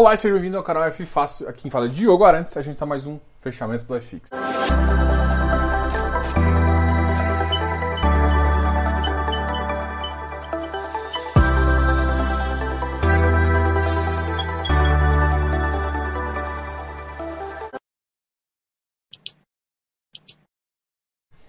Olá 0.00 0.14
e 0.14 0.16
seja 0.16 0.32
bem-vindo 0.32 0.56
ao 0.56 0.62
canal 0.62 0.84
F 0.84 1.04
Fácil. 1.04 1.48
Aqui 1.48 1.62
quem 1.62 1.70
fala 1.72 1.86
é 1.86 1.88
Diogo 1.88 2.22
Arantes. 2.22 2.56
A 2.56 2.62
gente 2.62 2.76
tá 2.76 2.86
mais 2.86 3.04
um 3.04 3.18
fechamento 3.40 3.84
do 3.84 4.00
FX. 4.00 4.30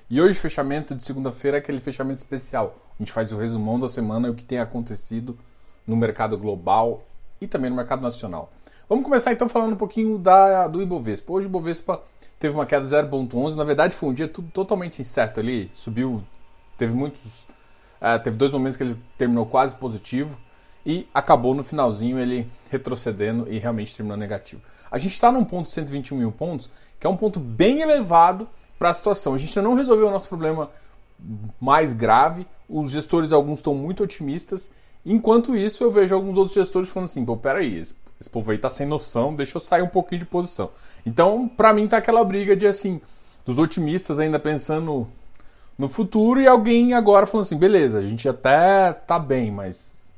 E 0.09 0.19
hoje, 0.19 0.33
fechamento 0.39 0.95
de 0.95 1.05
segunda-feira, 1.05 1.57
é 1.57 1.59
aquele 1.59 1.79
fechamento 1.79 2.17
especial. 2.17 2.75
A 2.95 3.03
gente 3.03 3.11
faz 3.11 3.31
o 3.31 3.37
resumão 3.37 3.79
da 3.79 3.87
semana 3.87 4.27
e 4.27 4.31
o 4.31 4.33
que 4.33 4.43
tem 4.43 4.57
acontecido 4.57 5.37
no 5.85 5.95
mercado 5.95 6.35
global 6.35 7.03
e 7.41 7.47
também 7.47 7.69
no 7.69 7.75
mercado 7.75 8.01
nacional. 8.01 8.51
Vamos 8.87 9.03
começar 9.03 9.31
então 9.31 9.47
falando 9.47 9.73
um 9.73 9.77
pouquinho 9.77 10.17
da, 10.17 10.67
do 10.67 10.81
Ibovespa. 10.81 11.31
Hoje 11.31 11.45
o 11.45 11.49
Ibovespa 11.49 12.01
teve 12.39 12.55
uma 12.55 12.65
queda 12.65 12.85
de 12.85 12.91
0,11. 12.91 13.55
Na 13.55 13.63
verdade, 13.63 13.95
foi 13.95 14.09
um 14.09 14.13
dia 14.13 14.27
tudo 14.27 14.49
totalmente 14.51 14.99
incerto 15.01 15.39
ali. 15.39 15.69
Subiu, 15.73 16.23
teve 16.77 16.93
muitos. 16.93 17.43
Uh, 18.01 18.17
teve 18.23 18.37
dois 18.37 18.51
momentos 18.51 18.77
que 18.77 18.83
ele 18.83 18.97
terminou 19.17 19.45
quase 19.45 19.75
positivo 19.75 20.39
e 20.85 21.07
acabou 21.13 21.53
no 21.53 21.63
finalzinho 21.63 22.17
ele 22.17 22.49
retrocedendo 22.71 23.45
e 23.51 23.59
realmente 23.59 23.95
terminou 23.95 24.17
negativo. 24.17 24.61
A 24.89 24.97
gente 24.97 25.11
está 25.11 25.31
num 25.31 25.43
ponto 25.43 25.67
de 25.67 25.73
121 25.73 26.17
mil 26.17 26.31
pontos, 26.31 26.71
que 26.99 27.05
é 27.05 27.09
um 27.09 27.17
ponto 27.17 27.39
bem 27.39 27.81
elevado 27.81 28.47
para 28.77 28.89
a 28.89 28.93
situação. 28.93 29.33
A 29.33 29.37
gente 29.37 29.57
ainda 29.57 29.69
não 29.69 29.75
resolveu 29.75 30.07
o 30.07 30.11
nosso 30.11 30.27
problema 30.27 30.71
mais 31.59 31.93
grave. 31.93 32.47
Os 32.67 32.91
gestores, 32.91 33.33
alguns 33.33 33.59
estão 33.59 33.75
muito 33.75 34.03
otimistas. 34.03 34.71
Enquanto 35.05 35.55
isso, 35.55 35.83
eu 35.83 35.89
vejo 35.89 36.13
alguns 36.13 36.37
outros 36.37 36.53
gestores 36.53 36.89
falando 36.89 37.07
assim: 37.07 37.25
pô, 37.25 37.37
peraí, 37.37 37.77
esse, 37.77 37.95
esse 38.19 38.29
povo 38.29 38.51
aí 38.51 38.57
tá 38.57 38.69
sem 38.69 38.85
noção, 38.85 39.33
deixa 39.33 39.55
eu 39.57 39.61
sair 39.61 39.81
um 39.81 39.87
pouquinho 39.87 40.19
de 40.19 40.25
posição. 40.25 40.71
Então, 41.05 41.47
para 41.47 41.73
mim, 41.73 41.87
tá 41.87 41.97
aquela 41.97 42.23
briga 42.23 42.55
de 42.55 42.67
assim, 42.67 43.01
dos 43.45 43.57
otimistas 43.57 44.19
ainda 44.19 44.37
pensando 44.37 45.07
no 45.77 45.87
futuro 45.87 46.41
e 46.41 46.47
alguém 46.47 46.93
agora 46.93 47.25
falando 47.25 47.45
assim: 47.45 47.57
beleza, 47.57 47.99
a 47.99 48.01
gente 48.01 48.27
até 48.27 48.91
tá 48.91 49.17
bem, 49.17 49.51
mas 49.51 50.11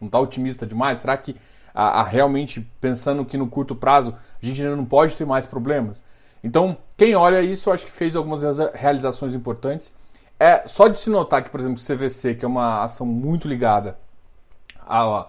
não 0.00 0.08
tá 0.08 0.20
otimista 0.20 0.64
demais? 0.64 1.00
Será 1.00 1.16
que 1.16 1.36
a, 1.74 2.00
a 2.00 2.02
realmente 2.04 2.60
pensando 2.80 3.24
que 3.24 3.36
no 3.36 3.48
curto 3.48 3.74
prazo 3.74 4.14
a 4.40 4.46
gente 4.46 4.62
ainda 4.62 4.76
não 4.76 4.84
pode 4.84 5.16
ter 5.16 5.24
mais 5.24 5.46
problemas? 5.46 6.04
Então, 6.42 6.76
quem 6.96 7.16
olha 7.16 7.42
isso, 7.42 7.68
eu 7.68 7.74
acho 7.74 7.86
que 7.86 7.92
fez 7.92 8.14
algumas 8.14 8.42
realizações 8.72 9.34
importantes. 9.34 9.92
É 10.38 10.62
só 10.68 10.86
de 10.86 10.96
se 10.96 11.10
notar 11.10 11.42
que, 11.42 11.50
por 11.50 11.58
exemplo, 11.58 11.82
o 11.82 11.84
CVC, 11.84 12.36
que 12.36 12.44
é 12.44 12.48
uma 12.48 12.84
ação 12.84 13.04
muito 13.04 13.48
ligada 13.48 13.98
à, 14.88 15.26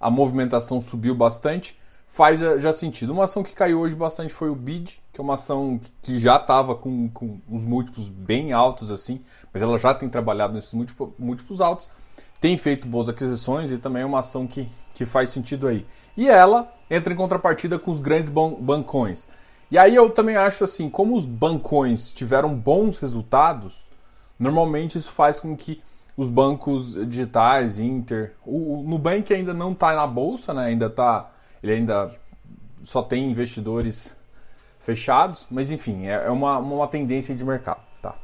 à 0.00 0.10
movimentação, 0.10 0.80
subiu 0.80 1.14
bastante, 1.14 1.78
faz 2.06 2.40
já 2.40 2.72
sentido. 2.72 3.12
Uma 3.12 3.24
ação 3.24 3.42
que 3.42 3.52
caiu 3.52 3.80
hoje 3.80 3.94
bastante 3.94 4.32
foi 4.32 4.48
o 4.48 4.54
BID, 4.54 5.00
que 5.12 5.20
é 5.20 5.22
uma 5.22 5.34
ação 5.34 5.80
que 6.00 6.18
já 6.18 6.36
estava 6.36 6.74
com, 6.74 7.08
com 7.08 7.40
os 7.50 7.62
múltiplos 7.62 8.08
bem 8.08 8.52
altos, 8.52 8.90
assim, 8.90 9.20
mas 9.52 9.62
ela 9.62 9.76
já 9.78 9.92
tem 9.92 10.08
trabalhado 10.08 10.54
nesses 10.54 10.72
múltiplos, 10.72 11.10
múltiplos 11.18 11.60
altos, 11.60 11.88
tem 12.40 12.56
feito 12.56 12.88
boas 12.88 13.08
aquisições 13.08 13.70
e 13.70 13.78
também 13.78 14.02
é 14.02 14.06
uma 14.06 14.20
ação 14.20 14.46
que, 14.46 14.68
que 14.94 15.04
faz 15.04 15.30
sentido 15.30 15.68
aí. 15.68 15.86
E 16.16 16.28
ela 16.28 16.72
entra 16.90 17.12
em 17.12 17.16
contrapartida 17.16 17.78
com 17.78 17.90
os 17.90 18.00
grandes 18.00 18.30
bancões. 18.30 19.28
E 19.70 19.78
aí 19.78 19.94
eu 19.94 20.10
também 20.10 20.36
acho 20.36 20.64
assim, 20.64 20.90
como 20.90 21.16
os 21.16 21.24
bancões 21.24 22.10
tiveram 22.12 22.54
bons 22.56 22.98
resultados, 22.98 23.78
normalmente 24.38 24.98
isso 24.98 25.12
faz 25.12 25.38
com 25.38 25.56
que 25.56 25.80
os 26.20 26.28
bancos 26.28 26.94
digitais, 27.08 27.78
Inter, 27.78 28.34
o, 28.44 28.80
o 28.80 28.82
Nubank 28.82 29.32
ainda 29.32 29.54
não 29.54 29.72
está 29.72 29.94
na 29.94 30.06
bolsa, 30.06 30.52
né? 30.52 30.66
Ainda 30.66 30.90
tá, 30.90 31.30
ele 31.62 31.72
ainda 31.72 32.10
só 32.82 33.02
tem 33.02 33.30
investidores 33.30 34.16
fechados, 34.78 35.46
mas 35.50 35.70
enfim, 35.70 36.06
é, 36.06 36.26
é 36.26 36.30
uma, 36.30 36.58
uma 36.58 36.88
tendência 36.88 37.34
de 37.34 37.44
mercado, 37.44 37.80
tá? 38.02 38.14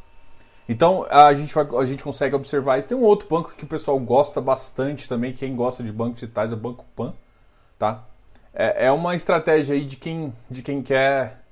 Então 0.68 1.06
a 1.10 1.32
gente, 1.32 1.54
a 1.58 1.84
gente 1.84 2.04
consegue 2.04 2.34
observar 2.34 2.78
isso. 2.78 2.88
Tem 2.88 2.96
um 2.96 3.02
outro 3.02 3.28
banco 3.28 3.54
que 3.56 3.64
o 3.64 3.68
pessoal 3.68 3.98
gosta 3.98 4.40
bastante 4.40 5.08
também, 5.08 5.32
quem 5.32 5.56
gosta 5.56 5.82
de 5.82 5.92
bancos 5.92 6.20
digitais 6.20 6.52
é 6.52 6.54
o 6.54 6.58
Banco 6.58 6.84
Pan, 6.94 7.14
tá? 7.78 8.04
é, 8.56 8.86
é 8.86 8.92
uma 8.92 9.14
estratégia 9.14 9.74
aí 9.74 9.84
de 9.84 9.96
quem, 9.96 10.32
de 10.50 10.62
quem 10.62 10.82
quer 10.82 11.42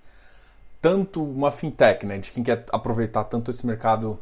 tanto 0.81 1.22
uma 1.22 1.50
fintech, 1.50 2.04
né? 2.06 2.19
De 2.19 2.33
quem 2.33 2.43
quer 2.43 2.65
aproveitar 2.72 3.25
tanto 3.25 3.50
esse 3.50 3.66
mercado 3.66 4.19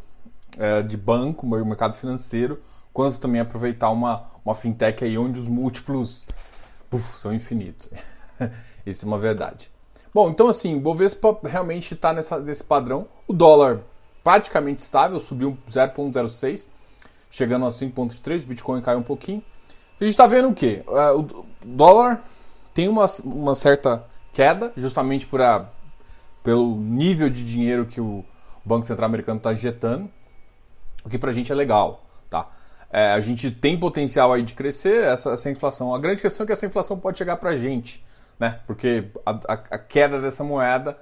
é, 0.59 0.83
de 0.83 0.97
banco, 0.97 1.47
mercado 1.47 1.95
financeiro, 1.95 2.61
quanto 2.93 3.19
também 3.19 3.41
aproveitar 3.41 3.91
uma, 3.91 4.27
uma 4.45 4.55
fintech 4.55 5.05
aí 5.05 5.17
onde 5.17 5.39
os 5.39 5.49
múltiplos 5.49 6.27
uf, 6.91 7.19
são 7.19 7.33
infinitos. 7.33 7.89
Isso 8.85 9.05
é 9.05 9.09
uma 9.09 9.19
verdade. 9.19 9.71
Bom, 10.13 10.29
então 10.29 10.49
assim, 10.49 10.79
Bovespa 10.79 11.39
realmente 11.45 11.95
está 11.95 12.13
nesse 12.13 12.65
padrão. 12.65 13.07
O 13.27 13.33
dólar 13.33 13.81
praticamente 14.23 14.81
estável, 14.81 15.19
subiu 15.19 15.57
0,06, 15.69 16.67
chegando 17.31 17.65
a 17.65 17.69
5,3. 17.69 18.45
Bitcoin 18.45 18.83
caiu 18.83 18.99
um 18.99 19.03
pouquinho. 19.03 19.43
A 20.01 20.05
gente 20.05 20.13
está 20.13 20.27
vendo 20.27 20.49
o 20.49 20.55
quê? 20.55 20.83
Uh, 20.87 21.21
o 21.21 21.47
dólar 21.65 22.23
tem 22.75 22.89
uma, 22.89 23.07
uma 23.25 23.55
certa 23.55 24.05
queda, 24.33 24.73
justamente 24.77 25.27
por 25.27 25.41
a, 25.41 25.69
pelo 26.43 26.77
nível 26.77 27.31
de 27.31 27.45
dinheiro 27.45 27.87
que 27.87 28.01
o 28.01 28.25
Banco 28.65 28.85
Central 28.85 29.07
Americano 29.07 29.39
está 29.39 29.53
injetando, 29.53 30.11
o 31.05 31.09
que 31.09 31.19
para 31.19 31.31
a 31.31 31.33
gente 31.33 31.51
é 31.51 31.55
legal. 31.55 32.07
Tá? 32.29 32.49
É, 32.91 33.13
a 33.13 33.21
gente 33.21 33.51
tem 33.51 33.79
potencial 33.79 34.33
aí 34.33 34.43
de 34.43 34.55
crescer 34.55 35.05
essa, 35.05 35.31
essa 35.31 35.51
inflação. 35.51 35.95
A 35.95 35.99
grande 35.99 36.21
questão 36.21 36.45
é 36.45 36.47
que 36.47 36.53
essa 36.53 36.67
inflação 36.67 36.99
pode 36.99 37.19
chegar 37.19 37.37
para 37.37 37.51
a 37.51 37.57
gente, 37.57 38.05
né? 38.39 38.61
porque 38.67 39.07
a, 39.25 39.31
a, 39.31 39.53
a, 39.53 39.79
queda 39.79 40.21
dessa 40.21 40.45
moeda 40.45 40.99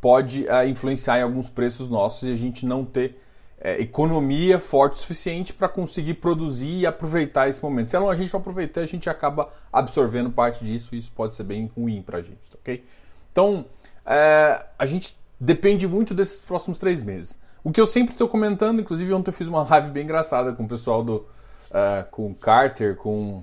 pode 0.00 0.48
é, 0.48 0.68
influenciar 0.68 1.18
em 1.18 1.22
alguns 1.22 1.48
preços 1.48 1.88
nossos 1.88 2.28
e 2.28 2.32
a 2.32 2.36
gente 2.36 2.66
não 2.66 2.84
ter 2.84 3.20
é, 3.60 3.80
economia 3.80 4.58
forte 4.58 4.94
o 4.94 4.98
suficiente 4.98 5.52
para 5.52 5.68
conseguir 5.68 6.14
produzir 6.14 6.80
e 6.80 6.86
aproveitar 6.86 7.48
esse 7.48 7.62
momento. 7.62 7.90
Se 7.90 7.96
a 7.96 8.14
gente 8.14 8.32
não 8.32 8.40
aproveitar, 8.40 8.80
a 8.80 8.86
gente 8.86 9.08
acaba 9.08 9.50
absorvendo 9.72 10.30
parte 10.30 10.64
disso 10.64 10.94
e 10.94 10.98
isso 10.98 11.12
pode 11.12 11.34
ser 11.34 11.44
bem 11.44 11.70
ruim 11.76 12.02
para 12.02 12.18
a 12.18 12.22
gente, 12.22 12.40
ok? 12.54 12.84
Então, 13.30 13.66
é, 14.04 14.64
a 14.78 14.86
gente 14.86 15.16
depende 15.38 15.86
muito 15.86 16.14
desses 16.14 16.40
próximos 16.40 16.78
três 16.78 17.02
meses. 17.02 17.38
O 17.62 17.70
que 17.70 17.80
eu 17.80 17.86
sempre 17.86 18.12
estou 18.12 18.28
comentando, 18.28 18.80
inclusive 18.80 19.12
ontem 19.12 19.30
eu 19.30 19.34
fiz 19.34 19.46
uma 19.46 19.62
live 19.62 19.90
bem 19.90 20.04
engraçada 20.04 20.52
com 20.52 20.64
o 20.64 20.68
pessoal 20.68 21.02
do 21.02 21.16
uh, 21.16 22.08
com 22.10 22.34
Carter, 22.34 22.96
com 22.96 23.42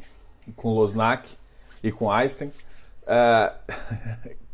com 0.55 0.73
Losnak 0.73 1.29
e 1.83 1.91
com 1.91 2.09
Einstein, 2.09 2.47
uh, 3.03 3.77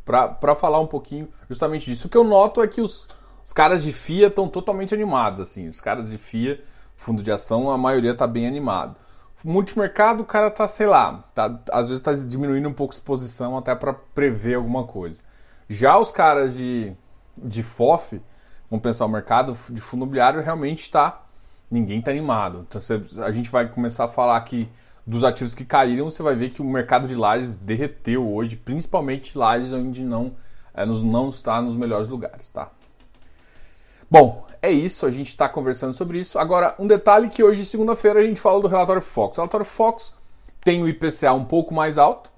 para 0.03 0.55
falar 0.55 0.79
um 0.79 0.87
pouquinho 0.87 1.29
justamente 1.49 1.85
disso. 1.85 2.07
O 2.07 2.09
que 2.09 2.17
eu 2.17 2.23
noto 2.23 2.61
é 2.61 2.67
que 2.67 2.81
os 2.81 3.07
os 3.43 3.51
caras 3.51 3.83
de 3.83 3.91
FIA 3.91 4.27
estão 4.27 4.47
totalmente 4.47 4.93
animados, 4.93 5.41
assim. 5.41 5.67
Os 5.67 5.81
caras 5.81 6.09
de 6.09 6.17
FIA, 6.17 6.61
fundo 6.95 7.21
de 7.21 7.31
ação, 7.31 7.69
a 7.69 7.77
maioria 7.77 8.11
está 8.11 8.25
bem 8.25 8.47
animado. 8.47 8.97
Multimercado, 9.43 10.23
o 10.23 10.25
cara 10.25 10.49
tá, 10.49 10.65
sei 10.65 10.87
lá, 10.87 11.29
tá, 11.35 11.59
às 11.73 11.87
vezes 11.87 11.99
está 11.99 12.13
diminuindo 12.13 12.69
um 12.69 12.73
pouco 12.73 12.93
a 12.93 12.95
exposição 12.95 13.57
até 13.57 13.75
para 13.75 13.91
prever 13.93 14.55
alguma 14.55 14.85
coisa. 14.85 15.21
Já 15.67 15.97
os 15.97 16.11
caras 16.11 16.55
de, 16.55 16.93
de 17.37 17.61
FOF, 17.61 18.21
vamos 18.73 18.81
pensar 18.81 19.05
o 19.05 19.09
mercado 19.09 19.55
de 19.69 19.79
fundo 19.79 20.01
imobiliário, 20.01 20.41
realmente 20.41 20.81
está. 20.81 21.21
Ninguém 21.69 21.99
está 21.99 22.09
animado. 22.09 22.65
Então, 22.67 22.81
a 23.23 23.31
gente 23.31 23.51
vai 23.51 23.67
começar 23.69 24.05
a 24.05 24.07
falar 24.07 24.35
aqui 24.35 24.67
dos 25.05 25.23
ativos 25.23 25.53
que 25.53 25.63
caíram, 25.63 26.09
você 26.09 26.23
vai 26.23 26.33
ver 26.33 26.49
que 26.49 26.59
o 26.59 26.65
mercado 26.65 27.07
de 27.07 27.13
lajes 27.13 27.55
derreteu 27.55 28.27
hoje, 28.27 28.55
principalmente 28.55 29.37
lajes 29.37 29.73
onde 29.73 30.01
não, 30.01 30.31
é, 30.73 30.85
não 30.85 31.29
está 31.29 31.61
nos 31.61 31.75
melhores 31.75 32.07
lugares, 32.07 32.47
tá? 32.47 32.71
Bom, 34.09 34.47
é 34.59 34.71
isso, 34.71 35.05
a 35.05 35.11
gente 35.11 35.27
está 35.27 35.47
conversando 35.47 35.93
sobre 35.93 36.17
isso. 36.17 36.39
Agora, 36.39 36.73
um 36.79 36.87
detalhe 36.87 37.29
que 37.29 37.43
hoje, 37.43 37.65
segunda-feira, 37.65 38.21
a 38.21 38.23
gente 38.23 38.41
fala 38.41 38.59
do 38.59 38.67
relatório 38.67 39.01
Fox. 39.01 39.37
O 39.37 39.41
relatório 39.41 39.65
Fox 39.65 40.15
tem 40.61 40.81
o 40.81 40.87
IPCA 40.87 41.33
um 41.33 41.45
pouco 41.45 41.75
mais 41.75 41.99
alto, 41.99 42.31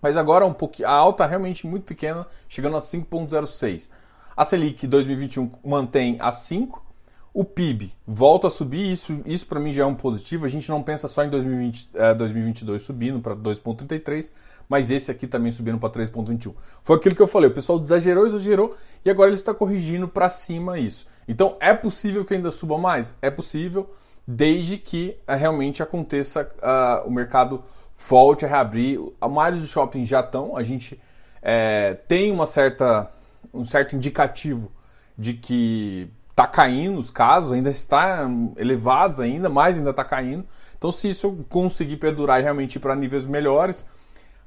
mas 0.00 0.16
agora 0.16 0.46
um 0.46 0.54
pouquinho, 0.54 0.88
a 0.88 0.92
alta 0.92 1.26
realmente 1.26 1.66
muito 1.66 1.84
pequena, 1.84 2.26
chegando 2.48 2.78
a 2.78 2.80
5,06. 2.80 3.90
A 4.36 4.44
Selic 4.44 4.86
2021 4.86 5.50
mantém 5.64 6.16
a 6.20 6.32
5, 6.32 6.84
o 7.32 7.44
PIB 7.44 7.92
volta 8.06 8.46
a 8.46 8.50
subir, 8.50 8.92
isso, 8.92 9.20
isso 9.26 9.46
para 9.46 9.58
mim 9.58 9.72
já 9.72 9.82
é 9.82 9.86
um 9.86 9.94
positivo. 9.94 10.46
A 10.46 10.48
gente 10.48 10.68
não 10.68 10.82
pensa 10.82 11.08
só 11.08 11.24
em 11.24 11.30
2020, 11.30 11.90
eh, 11.94 12.14
2022 12.14 12.82
subindo 12.82 13.20
para 13.20 13.34
2,33, 13.34 14.30
mas 14.68 14.90
esse 14.90 15.10
aqui 15.10 15.26
também 15.26 15.50
subindo 15.50 15.78
para 15.78 15.90
3,21. 15.90 16.54
Foi 16.82 16.96
aquilo 16.96 17.14
que 17.14 17.22
eu 17.22 17.26
falei, 17.26 17.50
o 17.50 17.54
pessoal 17.54 17.80
exagerou, 17.80 18.26
exagerou 18.26 18.76
e 19.04 19.10
agora 19.10 19.28
ele 19.28 19.36
está 19.36 19.52
corrigindo 19.52 20.06
para 20.06 20.28
cima 20.28 20.78
isso. 20.78 21.06
Então 21.26 21.56
é 21.60 21.74
possível 21.74 22.24
que 22.24 22.34
ainda 22.34 22.50
suba 22.50 22.78
mais? 22.78 23.16
É 23.20 23.30
possível, 23.30 23.90
desde 24.26 24.78
que 24.78 25.16
uh, 25.28 25.34
realmente 25.34 25.82
aconteça 25.82 26.48
uh, 26.58 27.08
o 27.08 27.10
mercado 27.10 27.64
volte 27.96 28.44
a 28.44 28.48
reabrir. 28.48 29.00
A 29.20 29.28
maioria 29.28 29.60
dos 29.60 29.70
shoppings 29.70 30.08
já 30.08 30.20
estão, 30.20 30.56
a 30.56 30.62
gente 30.62 31.00
é, 31.42 31.94
tem 32.08 32.30
uma 32.32 32.46
certa, 32.46 33.10
um 33.52 33.64
certo 33.64 33.96
indicativo 33.96 34.70
de 35.16 35.34
que 35.34 36.10
está 36.30 36.46
caindo 36.46 36.98
os 36.98 37.10
casos, 37.10 37.52
ainda 37.52 37.70
está 37.70 38.28
elevados 38.56 39.20
ainda, 39.20 39.48
mais 39.48 39.76
ainda 39.76 39.90
está 39.90 40.04
caindo. 40.04 40.44
Então, 40.76 40.90
se 40.90 41.08
isso 41.08 41.38
conseguir 41.48 41.96
perdurar 41.96 42.40
e 42.40 42.42
realmente 42.42 42.76
ir 42.76 42.80
para 42.80 42.96
níveis 42.96 43.24
melhores, 43.24 43.88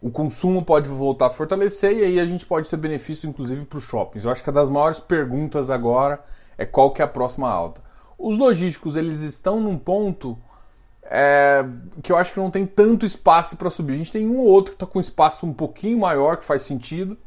o 0.01 0.11
consumo 0.11 0.63
pode 0.63 0.89
voltar 0.89 1.27
a 1.27 1.29
fortalecer 1.29 1.97
e 1.97 2.03
aí 2.03 2.19
a 2.19 2.25
gente 2.25 2.45
pode 2.45 2.69
ter 2.69 2.77
benefício 2.77 3.27
inclusive 3.27 3.65
para 3.65 3.77
os 3.77 3.83
shoppings. 3.83 4.25
Eu 4.25 4.31
acho 4.31 4.43
que 4.43 4.49
a 4.49 4.53
das 4.53 4.69
maiores 4.69 4.99
perguntas 4.99 5.69
agora 5.69 6.23
é 6.57 6.65
qual 6.65 6.91
que 6.91 7.01
é 7.01 7.05
a 7.05 7.07
próxima 7.07 7.49
alta. 7.49 7.81
Os 8.17 8.37
logísticos 8.37 8.95
eles 8.95 9.21
estão 9.21 9.59
num 9.59 9.77
ponto 9.77 10.37
é, 11.03 11.65
que 12.03 12.11
eu 12.11 12.17
acho 12.17 12.33
que 12.33 12.39
não 12.39 12.51
tem 12.51 12.65
tanto 12.65 13.05
espaço 13.05 13.55
para 13.57 13.69
subir. 13.69 13.93
A 13.93 13.97
gente 13.97 14.11
tem 14.11 14.27
um 14.27 14.37
ou 14.37 14.45
outro 14.45 14.73
que 14.73 14.75
está 14.75 14.85
com 14.85 14.99
espaço 14.99 15.45
um 15.45 15.53
pouquinho 15.53 15.97
maior 15.97 16.37
que 16.37 16.45
faz 16.45 16.63
sentido, 16.63 17.17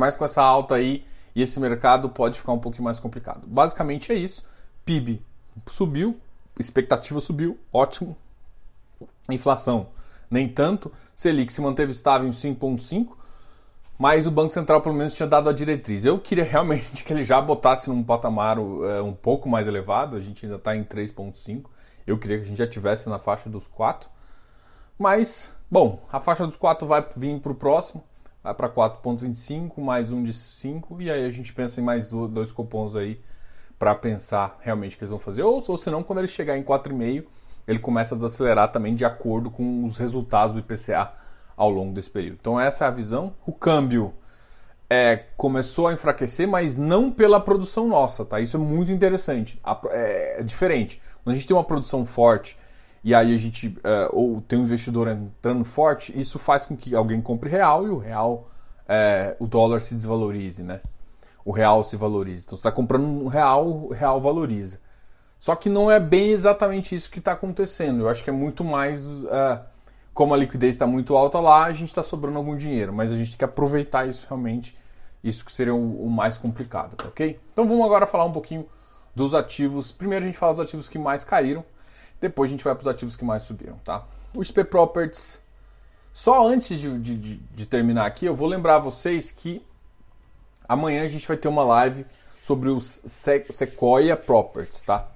mas 0.00 0.16
com 0.16 0.24
essa 0.24 0.42
alta 0.42 0.74
aí 0.74 1.04
e 1.34 1.42
esse 1.42 1.60
mercado 1.60 2.08
pode 2.08 2.38
ficar 2.38 2.52
um 2.52 2.58
pouquinho 2.58 2.84
mais 2.84 2.98
complicado. 2.98 3.46
Basicamente 3.46 4.10
é 4.10 4.14
isso. 4.16 4.44
PIB 4.84 5.22
subiu, 5.68 6.18
expectativa 6.58 7.20
subiu, 7.20 7.58
ótimo. 7.72 8.16
Inflação 9.28 9.88
nem 10.30 10.48
tanto. 10.48 10.92
Selic 11.14 11.52
se 11.52 11.60
manteve 11.60 11.92
estável 11.92 12.26
em 12.26 12.30
5,5, 12.30 13.16
mas 13.98 14.26
o 14.26 14.30
Banco 14.30 14.52
Central 14.52 14.80
pelo 14.80 14.94
menos 14.94 15.14
tinha 15.14 15.26
dado 15.26 15.50
a 15.50 15.52
diretriz. 15.52 16.04
Eu 16.04 16.18
queria 16.18 16.44
realmente 16.44 17.02
que 17.04 17.12
ele 17.12 17.22
já 17.22 17.40
botasse 17.40 17.90
num 17.90 18.02
patamar 18.02 18.56
é, 18.58 19.02
um 19.02 19.12
pouco 19.12 19.48
mais 19.48 19.68
elevado, 19.68 20.16
a 20.16 20.20
gente 20.20 20.46
ainda 20.46 20.56
está 20.56 20.74
em 20.74 20.84
3,5. 20.84 21.64
Eu 22.06 22.18
queria 22.18 22.38
que 22.38 22.44
a 22.44 22.46
gente 22.46 22.58
já 22.58 22.66
tivesse 22.66 23.08
na 23.08 23.18
faixa 23.18 23.50
dos 23.50 23.66
4. 23.66 24.08
Mas, 24.98 25.54
bom, 25.70 26.02
a 26.10 26.20
faixa 26.20 26.46
dos 26.46 26.56
4 26.56 26.86
vai 26.86 27.04
vir 27.16 27.40
para 27.40 27.52
o 27.52 27.54
próximo, 27.54 28.02
para 28.42 28.68
4,25, 28.68 29.80
mais 29.80 30.10
um 30.10 30.22
de 30.22 30.32
5, 30.32 31.00
e 31.02 31.10
aí 31.10 31.24
a 31.24 31.30
gente 31.30 31.52
pensa 31.52 31.80
em 31.80 31.84
mais 31.84 32.08
dois 32.08 32.52
cupons 32.52 32.96
aí 32.96 33.20
para 33.78 33.94
pensar 33.94 34.58
realmente 34.60 34.94
o 34.94 34.98
que 34.98 35.04
eles 35.04 35.10
vão 35.10 35.18
fazer. 35.18 35.42
Ou, 35.42 35.62
ou 35.66 35.76
senão, 35.76 36.02
quando 36.02 36.18
ele 36.18 36.28
chegar 36.28 36.56
em 36.56 36.62
4,5 36.62 37.24
ele 37.70 37.78
começa 37.78 38.14
a 38.14 38.18
desacelerar 38.18 38.72
também 38.72 38.94
de 38.94 39.04
acordo 39.04 39.50
com 39.50 39.84
os 39.84 39.96
resultados 39.96 40.54
do 40.54 40.60
IPCA 40.60 41.12
ao 41.56 41.70
longo 41.70 41.92
desse 41.94 42.10
período. 42.10 42.38
Então 42.40 42.60
essa 42.60 42.84
é 42.84 42.88
a 42.88 42.90
visão. 42.90 43.32
O 43.46 43.52
câmbio 43.52 44.12
é, 44.88 45.16
começou 45.36 45.86
a 45.86 45.92
enfraquecer, 45.92 46.48
mas 46.48 46.76
não 46.76 47.12
pela 47.12 47.38
produção 47.38 47.86
nossa, 47.86 48.24
tá? 48.24 48.40
Isso 48.40 48.56
é 48.56 48.60
muito 48.60 48.90
interessante. 48.90 49.60
É, 49.90 50.40
é 50.40 50.42
diferente. 50.42 51.00
Quando 51.22 51.34
a 51.34 51.36
gente 51.36 51.46
tem 51.46 51.56
uma 51.56 51.64
produção 51.64 52.04
forte 52.04 52.58
e 53.02 53.14
aí 53.14 53.34
a 53.34 53.38
gente 53.38 53.76
é, 53.82 54.08
ou 54.12 54.40
tem 54.42 54.58
um 54.58 54.62
investidor 54.62 55.08
entrando 55.08 55.64
forte, 55.64 56.18
isso 56.18 56.38
faz 56.38 56.66
com 56.66 56.76
que 56.76 56.94
alguém 56.94 57.20
compre 57.20 57.48
real 57.48 57.86
e 57.86 57.90
o 57.90 57.98
real, 57.98 58.50
é, 58.86 59.36
o 59.38 59.46
dólar 59.46 59.80
se 59.80 59.94
desvalorize, 59.94 60.62
né? 60.62 60.80
O 61.44 61.52
real 61.52 61.82
se 61.82 61.96
valorize. 61.96 62.44
Então 62.44 62.58
você 62.58 62.60
está 62.60 62.72
comprando 62.72 63.04
um 63.04 63.26
real, 63.26 63.66
o 63.66 63.92
real 63.92 64.20
valoriza. 64.20 64.78
Só 65.38 65.56
que 65.56 65.70
não 65.70 65.90
é 65.90 65.98
bem 65.98 66.32
exatamente 66.32 66.94
isso 66.94 67.10
que 67.10 67.18
está 67.18 67.32
acontecendo. 67.32 68.00
Eu 68.00 68.08
acho 68.10 68.22
que 68.22 68.28
é 68.28 68.32
muito 68.32 68.62
mais. 68.62 69.06
Uh, 69.06 69.60
como 70.12 70.34
a 70.34 70.36
liquidez 70.36 70.74
está 70.74 70.86
muito 70.86 71.16
alta 71.16 71.40
lá, 71.40 71.64
a 71.64 71.72
gente 71.72 71.88
está 71.88 72.02
sobrando 72.02 72.36
algum 72.36 72.54
dinheiro. 72.54 72.92
Mas 72.92 73.10
a 73.10 73.16
gente 73.16 73.30
tem 73.30 73.38
que 73.38 73.44
aproveitar 73.44 74.06
isso 74.06 74.26
realmente. 74.28 74.76
Isso 75.24 75.42
que 75.42 75.50
seria 75.50 75.74
o, 75.74 76.06
o 76.06 76.10
mais 76.10 76.36
complicado, 76.36 76.96
tá 76.96 77.08
ok? 77.08 77.40
Então 77.52 77.66
vamos 77.66 77.84
agora 77.84 78.06
falar 78.06 78.26
um 78.26 78.32
pouquinho 78.32 78.66
dos 79.14 79.34
ativos. 79.34 79.90
Primeiro 79.90 80.24
a 80.24 80.28
gente 80.28 80.38
fala 80.38 80.52
dos 80.52 80.66
ativos 80.66 80.88
que 80.88 80.98
mais 80.98 81.24
caíram. 81.24 81.64
Depois 82.20 82.50
a 82.50 82.52
gente 82.52 82.64
vai 82.64 82.74
para 82.74 82.82
os 82.82 82.88
ativos 82.88 83.16
que 83.16 83.24
mais 83.24 83.42
subiram, 83.42 83.78
tá? 83.84 84.04
O 84.34 84.44
XP 84.44 84.64
Properties. 84.64 85.40
Só 86.12 86.46
antes 86.46 86.78
de, 86.78 86.98
de, 86.98 87.36
de, 87.36 87.66
terminar 87.66 88.06
aqui, 88.06 88.26
eu 88.26 88.34
vou 88.34 88.48
lembrar 88.48 88.78
vocês 88.78 89.30
que 89.30 89.64
amanhã 90.68 91.04
a 91.04 91.08
gente 91.08 91.26
vai 91.26 91.36
ter 91.36 91.48
uma 91.48 91.62
live 91.62 92.04
sobre 92.40 92.68
os 92.68 93.00
Sequoia 93.04 94.16
Properties, 94.16 94.82
tá? 94.82 95.08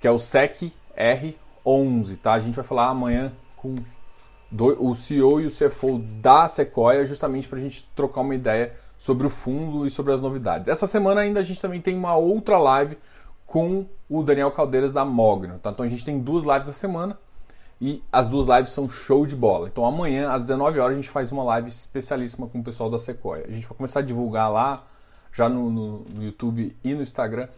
que 0.00 0.06
é 0.06 0.10
o 0.10 0.18
SEC 0.18 0.72
R11, 0.96 2.16
tá? 2.18 2.34
A 2.34 2.40
gente 2.40 2.54
vai 2.54 2.64
falar 2.64 2.88
amanhã 2.88 3.32
com 3.56 3.74
o 4.52 4.94
CEO 4.94 5.40
e 5.40 5.46
o 5.46 5.50
CFO 5.50 5.98
da 5.98 6.48
Sequoia, 6.48 7.04
justamente 7.04 7.48
para 7.48 7.58
a 7.58 7.60
gente 7.60 7.88
trocar 7.94 8.20
uma 8.20 8.34
ideia 8.34 8.72
sobre 8.98 9.26
o 9.26 9.30
fundo 9.30 9.86
e 9.86 9.90
sobre 9.90 10.12
as 10.12 10.20
novidades. 10.20 10.68
Essa 10.68 10.86
semana 10.86 11.20
ainda 11.20 11.40
a 11.40 11.42
gente 11.42 11.60
também 11.60 11.80
tem 11.80 11.96
uma 11.96 12.16
outra 12.16 12.58
live 12.58 12.96
com 13.46 13.86
o 14.08 14.22
Daniel 14.22 14.50
Caldeiras 14.50 14.92
da 14.92 15.04
Mogno, 15.04 15.58
tá? 15.58 15.70
Então 15.70 15.84
a 15.84 15.88
gente 15.88 16.04
tem 16.04 16.18
duas 16.18 16.44
lives 16.44 16.68
a 16.68 16.72
semana 16.72 17.18
e 17.80 18.02
as 18.12 18.28
duas 18.28 18.46
lives 18.46 18.70
são 18.70 18.88
show 18.88 19.24
de 19.24 19.36
bola. 19.36 19.68
Então 19.68 19.84
amanhã 19.84 20.32
às 20.32 20.42
19 20.42 20.78
horas 20.78 20.92
a 20.92 21.00
gente 21.00 21.10
faz 21.10 21.30
uma 21.30 21.44
live 21.44 21.68
especialíssima 21.68 22.46
com 22.48 22.58
o 22.58 22.64
pessoal 22.64 22.90
da 22.90 22.98
Sequoia. 22.98 23.44
A 23.48 23.52
gente 23.52 23.66
vai 23.66 23.76
começar 23.76 24.00
a 24.00 24.02
divulgar 24.02 24.50
lá 24.50 24.84
já 25.32 25.48
no, 25.48 25.70
no, 25.70 25.98
no 26.00 26.24
YouTube 26.24 26.76
e 26.82 26.94
no 26.94 27.02
Instagram 27.02 27.48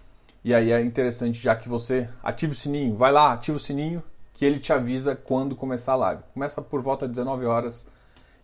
e 0.45 0.55
aí 0.55 0.71
é 0.71 0.81
interessante 0.81 1.39
já 1.41 1.57
que 1.57 1.69
você 1.69 2.09
ative 2.23 2.53
o 2.53 2.55
sininho, 2.55 2.97
vai 2.97 3.13
lá, 3.13 3.33
ativa 3.33 3.57
o 3.57 3.61
sininho 3.61 4.03
que 4.35 4.45
ele 4.45 4.59
te 4.61 4.73
avisa 4.73 5.17
quando 5.17 5.57
começar 5.57 5.95
a 5.95 5.97
live. 5.97 6.23
Começa 6.33 6.63
por 6.63 6.81
volta 6.81 7.07
de 7.07 7.13
19 7.13 7.45
horas 7.45 7.87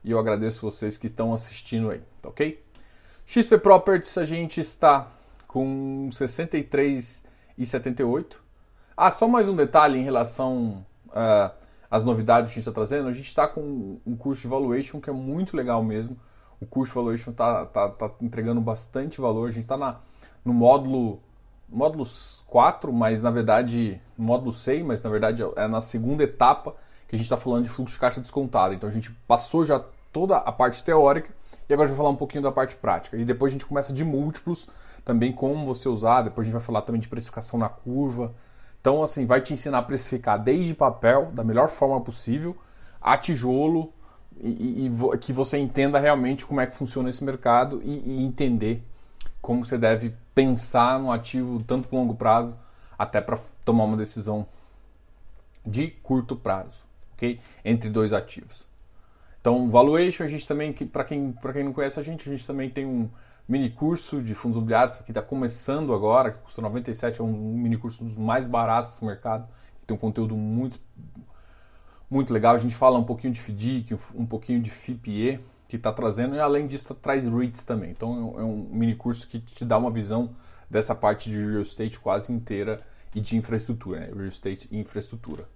e 0.02 0.11
eu 0.11 0.19
agradeço 0.19 0.61
vocês 0.61 0.96
que 0.96 1.06
estão 1.06 1.32
assistindo 1.32 1.91
aí, 1.91 2.02
tá 2.20 2.29
ok? 2.29 2.62
XP 3.26 3.58
Properties 3.58 4.19
a 4.19 4.25
gente 4.25 4.61
está 4.61 5.08
com 5.46 6.08
63,78. 7.59 8.37
Ah, 8.97 9.11
só 9.11 9.27
mais 9.27 9.49
um 9.49 9.56
detalhe 9.56 9.99
em 9.99 10.03
relação 10.03 10.85
uh, 11.09 11.51
às 11.91 12.05
novidades 12.05 12.51
que 12.51 12.55
a 12.55 12.56
gente 12.56 12.69
está 12.69 12.73
trazendo. 12.73 13.09
A 13.09 13.12
gente 13.12 13.27
está 13.27 13.47
com 13.47 13.99
um 14.06 14.17
curso 14.17 14.43
de 14.43 14.49
valuation 14.49 15.01
que 15.01 15.11
é 15.11 15.12
muito 15.12 15.56
legal 15.56 15.83
mesmo. 15.83 16.17
O 16.61 16.67
curso 16.67 16.93
de 16.93 16.97
valuation 16.97 17.31
está 17.31 17.67
tá, 17.67 17.89
tá 17.89 18.11
entregando 18.21 18.61
bastante 18.61 19.21
valor. 19.21 19.49
A 19.49 19.53
gente 19.53 19.65
está 19.65 20.01
no 20.45 20.53
módulo 20.53 21.21
módulo 21.69 22.05
4, 22.47 22.93
mas 22.93 23.23
na 23.23 23.31
verdade, 23.31 24.01
módulo 24.17 24.53
6, 24.53 24.85
mas 24.85 25.03
na 25.03 25.11
verdade 25.11 25.43
é 25.56 25.67
na 25.67 25.81
segunda 25.81 26.23
etapa 26.23 26.75
que 27.09 27.17
a 27.17 27.19
gente 27.19 27.27
está 27.27 27.37
falando 27.37 27.65
de 27.65 27.71
fluxo 27.71 27.95
de 27.95 28.01
caixa 28.01 28.21
descontado. 28.21 28.75
Então 28.75 28.89
a 28.89 28.93
gente 28.93 29.11
passou 29.27 29.65
já 29.65 29.83
toda 30.12 30.37
a 30.37 30.53
parte 30.53 30.83
teórica 30.85 31.35
e 31.69 31.72
agora 31.72 31.87
a 31.87 31.88
gente 31.88 31.96
vai 31.96 32.05
falar 32.05 32.11
um 32.11 32.16
pouquinho 32.16 32.43
da 32.43 32.52
parte 32.52 32.76
prática. 32.76 33.16
E 33.16 33.25
depois 33.25 33.50
a 33.50 33.55
gente 33.55 33.66
começa 33.66 33.93
de 33.93 34.05
múltiplos, 34.05 34.69
também 35.05 35.32
como 35.32 35.64
você 35.66 35.88
usar, 35.88 36.22
depois 36.22 36.44
a 36.44 36.46
gente 36.46 36.58
vai 36.58 36.62
falar 36.62 36.82
também 36.82 37.00
de 37.00 37.08
precificação 37.08 37.58
na 37.58 37.69
curva. 37.69 38.34
Então, 38.81 39.02
assim, 39.02 39.25
vai 39.25 39.40
te 39.40 39.52
ensinar 39.52 39.78
a 39.78 39.82
precificar 39.82 40.38
desde 40.43 40.75
papel, 40.75 41.31
da 41.32 41.43
melhor 41.43 41.69
forma 41.69 42.00
possível, 42.00 42.56
a 43.00 43.16
tijolo, 43.16 43.93
e, 44.40 44.87
e, 44.87 45.14
e 45.14 45.19
que 45.19 45.32
você 45.32 45.58
entenda 45.58 45.99
realmente 45.99 46.44
como 46.44 46.61
é 46.61 46.66
que 46.66 46.76
funciona 46.76 47.08
esse 47.08 47.22
mercado 47.22 47.81
e, 47.84 48.02
e 48.05 48.25
entender 48.25 48.82
como 49.40 49.64
você 49.64 49.78
deve 49.78 50.14
pensar 50.34 50.99
no 50.99 51.12
ativo 51.12 51.62
tanto 51.62 51.88
por 51.88 51.96
longo 51.96 52.14
prazo 52.14 52.58
até 52.99 53.20
para 53.20 53.38
tomar 53.64 53.84
uma 53.84 53.96
decisão 53.96 54.46
de 55.64 55.88
curto 55.88 56.37
prazo, 56.37 56.84
ok? 57.14 57.40
Entre 57.64 57.88
dois 57.88 58.12
ativos. 58.12 58.67
Então, 59.44 59.69
valuation, 59.69 60.25
a 60.25 60.26
gente 60.26 60.49
também, 60.49 60.73
para 60.73 61.05
quem, 61.05 61.35
quem 61.52 61.64
não 61.64 61.75
conhece 61.75 62.00
a 62.00 62.02
gente, 62.02 62.26
a 62.26 62.32
gente 62.32 62.46
também 62.46 62.70
tem 62.70 62.86
um 62.86 63.10
mini 63.46 63.69
curso 63.69 64.22
de 64.22 64.34
fundos 64.34 64.56
imobiliários 64.56 64.96
que 64.96 65.10
está 65.10 65.20
começando 65.20 65.93
agora, 65.93 66.31
que 66.31 66.39
custa 66.39 66.63
97, 66.63 67.20
é 67.20 67.22
um, 67.22 67.31
mini 67.31 67.77
curso 67.77 68.03
dos 68.03 68.17
mais 68.17 68.48
baratos 68.48 68.98
do 68.98 69.05
mercado, 69.05 69.46
que 69.81 69.86
tem 69.86 69.94
um 69.94 70.01
conteúdo 70.01 70.34
muito, 70.34 70.81
muito 72.10 72.32
legal. 72.32 72.55
A 72.55 72.58
gente 72.58 72.74
fala 72.74 72.98
um 72.98 73.05
pouquinho 73.05 73.34
de 73.34 73.41
FDIC, 73.43 73.94
um, 74.15 74.24
pouquinho 74.24 74.63
de 74.63 74.70
FIPE, 74.70 75.39
que 75.69 75.77
está 75.77 75.93
trazendo, 75.93 76.34
e 76.34 76.41
além 76.41 76.67
disso 76.67 76.94
traz 76.94 77.27
REITs 77.27 77.65
também. 77.65 77.91
Então 77.91 78.36
é 78.39 78.43
um 78.43 78.67
mini 78.70 78.94
curso 78.94 79.29
que 79.29 79.39
te 79.39 79.63
dá 79.63 79.77
uma 79.77 79.91
visão 79.91 80.34
dessa 80.70 80.94
parte 80.94 81.29
de 81.29 81.36
real 81.36 81.60
estate 81.60 82.01
quase 82.01 82.32
inteira 82.32 82.81
e 83.15 83.20
de 83.20 83.36
infraestrutura, 83.36 84.01
né? 84.01 84.06
real 84.06 84.27
estate 84.27 84.67
e 84.72 84.79
infraestrutura. 84.81 85.46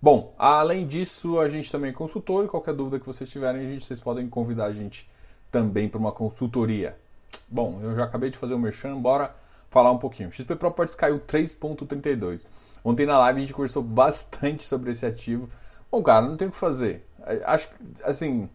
Bom, 0.00 0.32
além 0.38 0.86
disso, 0.86 1.40
a 1.40 1.48
gente 1.48 1.72
também 1.72 1.90
é 1.90 1.92
consultor 1.92 2.44
e 2.44 2.48
qualquer 2.48 2.72
dúvida 2.72 3.00
que 3.00 3.06
vocês 3.06 3.28
tiverem, 3.28 3.62
a 3.62 3.64
gente, 3.64 3.84
vocês 3.84 3.98
podem 3.98 4.28
convidar 4.28 4.66
a 4.66 4.72
gente 4.72 5.10
também 5.50 5.88
para 5.88 5.98
uma 5.98 6.12
consultoria. 6.12 6.96
Bom, 7.48 7.80
eu 7.82 7.96
já 7.96 8.04
acabei 8.04 8.30
de 8.30 8.38
fazer 8.38 8.54
o 8.54 8.58
merchan, 8.58 8.96
bora 8.96 9.34
falar 9.70 9.90
um 9.90 9.98
pouquinho. 9.98 10.30
XP 10.30 10.54
Properties 10.54 10.94
caiu 10.94 11.18
3.32. 11.18 12.42
Ontem 12.84 13.06
na 13.06 13.18
live 13.18 13.38
a 13.38 13.40
gente 13.40 13.54
conversou 13.54 13.82
bastante 13.84 14.62
sobre 14.62 14.92
esse 14.92 15.04
ativo. 15.04 15.48
Bom, 15.90 16.00
cara, 16.02 16.26
não 16.26 16.36
tem 16.36 16.46
o 16.46 16.50
que 16.50 16.56
fazer. 16.56 17.04
Acho 17.44 17.68
que, 17.68 17.74
assim, 18.04 18.48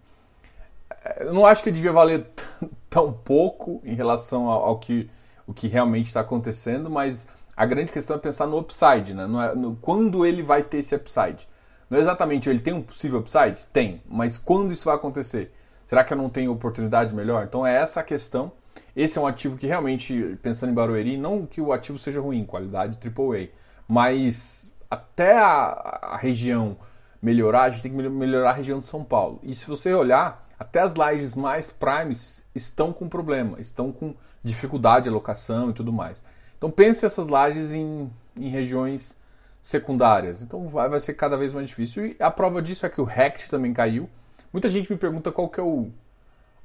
eu 1.19 1.33
não 1.33 1.45
acho 1.45 1.61
que 1.61 1.71
devia 1.71 1.91
valer 1.91 2.25
tão 2.89 3.11
pouco 3.11 3.81
em 3.83 3.95
relação 3.95 4.47
ao, 4.47 4.63
ao 4.63 4.79
que, 4.79 5.09
o 5.45 5.53
que 5.53 5.67
realmente 5.67 6.07
está 6.07 6.21
acontecendo, 6.21 6.89
mas 6.89 7.27
a 7.55 7.65
grande 7.65 7.91
questão 7.91 8.15
é 8.15 8.19
pensar 8.19 8.47
no 8.47 8.57
upside, 8.57 9.13
né? 9.13 9.23
É, 9.23 9.55
no, 9.55 9.75
quando 9.75 10.25
ele 10.25 10.41
vai 10.41 10.63
ter 10.63 10.77
esse 10.77 10.95
upside. 10.95 11.47
Não 11.89 11.97
é 11.97 12.01
exatamente 12.01 12.49
ele 12.49 12.59
tem 12.59 12.73
um 12.73 12.81
possível 12.81 13.19
upside? 13.19 13.65
Tem, 13.71 14.01
mas 14.07 14.37
quando 14.37 14.71
isso 14.71 14.85
vai 14.85 14.95
acontecer? 14.95 15.53
Será 15.85 16.03
que 16.03 16.13
eu 16.13 16.17
não 16.17 16.29
tenho 16.29 16.51
oportunidade 16.51 17.13
melhor? 17.13 17.43
Então 17.43 17.65
é 17.65 17.75
essa 17.75 17.99
a 17.99 18.03
questão. 18.03 18.51
Esse 18.95 19.17
é 19.17 19.21
um 19.21 19.27
ativo 19.27 19.57
que 19.57 19.67
realmente, 19.67 20.37
pensando 20.41 20.71
em 20.71 20.73
Barueri, 20.73 21.17
não 21.17 21.45
que 21.45 21.61
o 21.61 21.73
ativo 21.73 21.99
seja 21.99 22.21
ruim, 22.21 22.45
qualidade 22.45 22.97
AAA, 22.97 23.49
mas 23.87 24.71
até 24.89 25.37
a, 25.37 25.99
a 26.01 26.17
região 26.17 26.77
melhorar, 27.21 27.63
a 27.63 27.69
gente 27.69 27.83
tem 27.83 27.91
que 27.91 28.09
melhorar 28.09 28.51
a 28.51 28.53
região 28.53 28.79
de 28.79 28.85
São 28.85 29.03
Paulo. 29.03 29.39
E 29.43 29.55
se 29.55 29.65
você 29.67 29.93
olhar, 29.93 30.47
até 30.59 30.79
as 30.79 30.95
lajes 30.95 31.35
mais 31.35 31.69
primes 31.69 32.45
estão 32.53 32.93
com 32.93 33.07
problema, 33.07 33.59
estão 33.59 33.91
com 33.91 34.15
dificuldade 34.43 35.03
de 35.03 35.09
alocação 35.09 35.69
e 35.69 35.73
tudo 35.73 35.91
mais. 35.91 36.23
Então 36.63 36.71
pense 36.71 37.05
essas 37.05 37.27
lajes 37.27 37.73
em, 37.73 38.09
em 38.39 38.47
regiões 38.47 39.19
secundárias. 39.61 40.41
Então 40.41 40.65
vai, 40.65 40.87
vai 40.87 40.99
ser 40.99 41.13
cada 41.13 41.35
vez 41.35 41.51
mais 41.51 41.67
difícil. 41.67 42.05
E 42.05 42.15
a 42.19 42.31
prova 42.31 42.61
disso 42.61 42.85
é 42.85 42.89
que 42.89 43.01
o 43.01 43.03
RECT 43.03 43.49
também 43.49 43.73
caiu, 43.73 44.09
Muita 44.53 44.69
gente 44.69 44.91
me 44.91 44.95
pergunta 44.99 45.31
qual 45.31 45.49
que 45.49 45.59
é 45.59 45.63
o, 45.63 45.89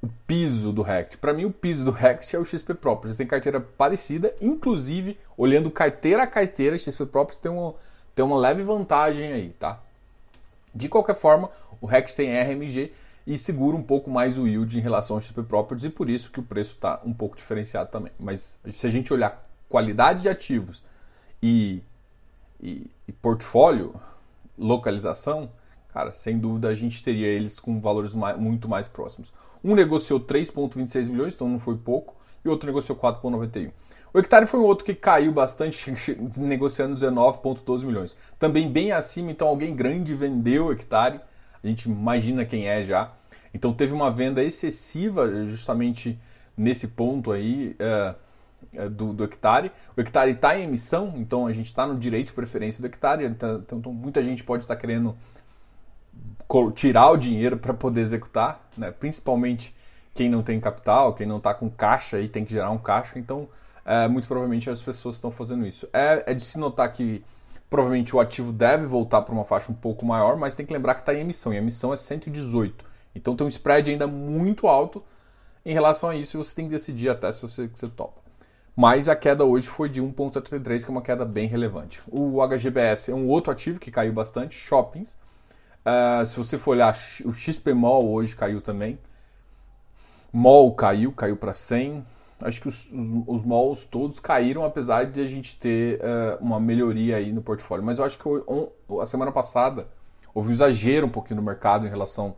o 0.03 0.09
piso 0.27 0.75
do 0.75 0.83
Rect. 0.83 1.17
Para 1.17 1.33
mim, 1.33 1.47
o 1.47 1.51
piso 1.51 1.87
do 1.87 1.91
Rect 1.91 2.37
é 2.37 2.39
o 2.39 2.45
XP 2.45 2.75
Properties. 2.75 3.17
Tem 3.17 3.27
carteira 3.27 3.59
parecida, 3.59 4.35
inclusive, 4.43 5.19
olhando 5.39 5.71
carteira 5.71 6.25
a 6.25 6.27
carteira, 6.27 6.77
XP 6.77 7.07
Properties 7.07 7.41
tem 7.41 7.51
uma, 7.51 7.75
tem 8.15 8.23
uma 8.23 8.37
leve 8.37 8.63
vantagem 8.63 9.33
aí, 9.33 9.49
tá? 9.59 9.81
De 10.75 10.87
qualquer 10.87 11.15
forma, 11.15 11.51
o 11.81 11.87
Rect 11.87 12.15
tem 12.15 12.39
RMG 12.39 12.93
e 13.27 13.39
segura 13.39 13.75
um 13.75 13.83
pouco 13.83 14.11
mais 14.11 14.37
o 14.37 14.47
yield 14.47 14.77
em 14.77 14.83
relação 14.83 15.17
ao 15.17 15.23
XP 15.23 15.43
Properties 15.45 15.87
e 15.87 15.91
por 15.91 16.11
isso 16.11 16.31
que 16.31 16.41
o 16.41 16.43
preço 16.43 16.75
está 16.75 17.01
um 17.03 17.15
pouco 17.15 17.39
diferenciado 17.39 17.91
também. 17.91 18.13
Mas 18.21 18.59
se 18.69 18.87
a 18.87 18.91
gente 18.91 19.11
olhar 19.15 19.48
qualidade 19.69 20.23
de 20.23 20.29
ativos 20.29 20.83
e, 21.43 21.83
e, 22.61 22.91
e 23.07 23.13
portfólio, 23.13 23.95
localização, 24.57 25.51
cara, 25.93 26.13
sem 26.13 26.39
dúvida 26.39 26.69
a 26.69 26.75
gente 26.75 27.03
teria 27.03 27.27
eles 27.27 27.61
com 27.61 27.81
valores 27.81 28.15
mais, 28.15 28.39
muito 28.39 28.69
mais 28.69 28.89
próximos. 28.89 29.33
Um 29.63 29.75
negociou 29.75 30.21
3,26 30.21 31.11
milhões, 31.11 31.35
então 31.35 31.49
não 31.49 31.59
foi 31.59 31.77
pouco, 31.77 32.17
e 32.45 32.49
outro 32.49 32.67
negociou 32.67 32.99
4,91. 32.99 33.71
O 34.13 34.19
hectare 34.19 34.47
foi 34.47 34.59
um 34.59 34.65
outro 34.65 34.85
que 34.85 34.95
caiu 34.95 35.33
bastante, 35.33 35.93
negociando 36.37 36.97
19,12 36.97 37.85
milhões. 37.85 38.17
Também 38.39 38.71
bem 38.71 38.93
acima, 38.93 39.31
então 39.31 39.49
alguém 39.49 39.75
grande 39.77 40.15
vendeu 40.15 40.67
o 40.67 40.73
hectare. 40.73 41.21
A 41.63 41.67
gente 41.67 41.85
imagina 41.85 42.45
quem 42.45 42.69
é 42.69 42.83
já. 42.83 43.13
Então 43.53 43.73
teve 43.73 43.93
uma 43.93 44.11
venda 44.11 44.43
excessiva 44.43 45.45
justamente 45.45 46.19
nesse 46.57 46.89
ponto 46.89 47.33
aí 47.33 47.77
uh, 47.81 48.15
do, 48.91 49.13
do, 49.13 49.25
hectare. 49.25 49.73
O 49.97 50.01
hectare 50.01 50.33
está 50.33 50.59
em 50.59 50.65
emissão, 50.65 51.15
então 51.17 51.47
a 51.47 51.53
gente 51.53 51.67
está 51.67 51.87
no 51.87 51.97
direito 51.97 52.27
de 52.27 52.33
preferência 52.33 52.81
do 52.81 52.87
hectare. 52.87 53.25
Então, 53.25 53.63
então 53.63 53.93
muita 53.93 54.23
gente 54.23 54.45
pode 54.45 54.65
estar 54.65 54.75
tá 54.75 54.81
querendo 54.81 55.17
tirar 56.75 57.11
o 57.11 57.17
dinheiro 57.17 57.59
para 57.59 57.75
poder 57.75 58.01
executar, 58.01 58.69
né? 58.77 58.91
principalmente 58.91 59.75
quem 60.15 60.29
não 60.29 60.43
tem 60.43 60.59
capital, 60.59 61.15
quem 61.15 61.27
não 61.27 61.37
está 61.37 61.53
com 61.53 61.71
caixa 61.71 62.19
e 62.21 62.29
tem 62.29 62.45
que 62.45 62.53
gerar 62.53 62.71
um 62.71 62.79
caixa, 62.79 63.19
então 63.19 63.49
é, 63.85 64.09
muito 64.09 64.27
provavelmente 64.27 64.69
as 64.71 64.81
pessoas 64.81 65.17
estão 65.17 65.31
fazendo 65.31 65.67
isso. 65.67 65.89
É, 65.93 66.25
é, 66.27 66.35
de 66.35 66.43
se 66.43 66.59
notar 66.59 66.91
que 66.93 67.23
provavelmente 67.69 68.17
o 68.17 68.21
ativo 68.21 68.51
deve 68.53 68.87
voltar 68.87 69.23
para 69.23 69.35
uma 69.35 69.45
faixa 69.45 69.71
um 69.71 69.75
pouco 69.75 70.07
maior, 70.07 70.37
mas 70.37 70.55
tem 70.55 70.65
que 70.65 70.73
lembrar 70.73 70.95
que 70.95 71.01
está 71.01 71.15
em 71.15 71.21
emissão, 71.21 71.53
e 71.53 71.57
a 71.57 71.61
emissão 71.61 71.93
é 71.93 71.97
118. 71.97 72.85
Então 73.15 73.37
tem 73.37 73.47
um 73.47 73.49
spread 73.49 73.91
ainda 73.91 74.07
muito 74.07 74.67
alto 74.67 75.05
em 75.65 75.73
relação 75.73 76.11
a 76.11 76.17
isso 76.17 76.37
e 76.37 76.39
você 76.39 76.55
tem 76.55 76.65
que 76.65 76.71
decidir 76.71 77.11
até 77.11 77.31
se 77.31 77.43
você, 77.43 77.69
você 77.69 77.89
topa. 77.89 78.28
Mas 78.81 79.09
a 79.09 79.17
queda 79.17 79.45
hoje 79.45 79.67
foi 79.67 79.89
de 79.89 80.01
1,33, 80.01 80.85
que 80.85 80.87
é 80.87 80.91
uma 80.91 81.03
queda 81.03 81.25
bem 81.25 81.49
relevante. 81.49 82.01
O 82.07 82.41
HGBS 82.47 83.11
é 83.11 83.15
um 83.15 83.27
outro 83.27 83.51
ativo 83.51 83.81
que 83.81 83.91
caiu 83.91 84.13
bastante, 84.13 84.55
shoppings, 84.55 85.19
Uh, 85.89 86.27
se 86.27 86.37
você 86.37 86.59
for 86.59 86.73
olhar, 86.73 86.95
o 87.25 87.33
XPMOL 87.33 88.11
hoje 88.11 88.37
caiu 88.37 88.61
também. 88.61 88.99
MOL 90.31 90.75
caiu, 90.75 91.13
caiu 91.13 91.37
para 91.37 91.55
100. 91.55 92.05
Acho 92.43 92.61
que 92.61 92.69
os, 92.69 92.85
os, 92.93 93.25
os 93.27 93.43
MOLs 93.43 93.85
todos 93.87 94.21
caíram, 94.21 94.65
apesar 94.65 95.07
de 95.07 95.21
a 95.21 95.25
gente 95.25 95.57
ter 95.57 95.99
uh, 96.01 96.45
uma 96.45 96.61
melhoria 96.61 97.17
aí 97.17 97.33
no 97.33 97.41
portfólio. 97.41 97.85
Mas 97.85 97.99
eu 97.99 98.05
acho 98.05 98.19
que 98.19 98.29
a 99.01 99.07
semana 99.07 99.33
passada 99.33 99.89
houve 100.35 100.51
um 100.51 100.53
exagero 100.53 101.07
um 101.07 101.11
pouquinho 101.11 101.41
no 101.41 101.43
mercado 101.43 101.87
em 101.87 101.91
relação 101.91 102.37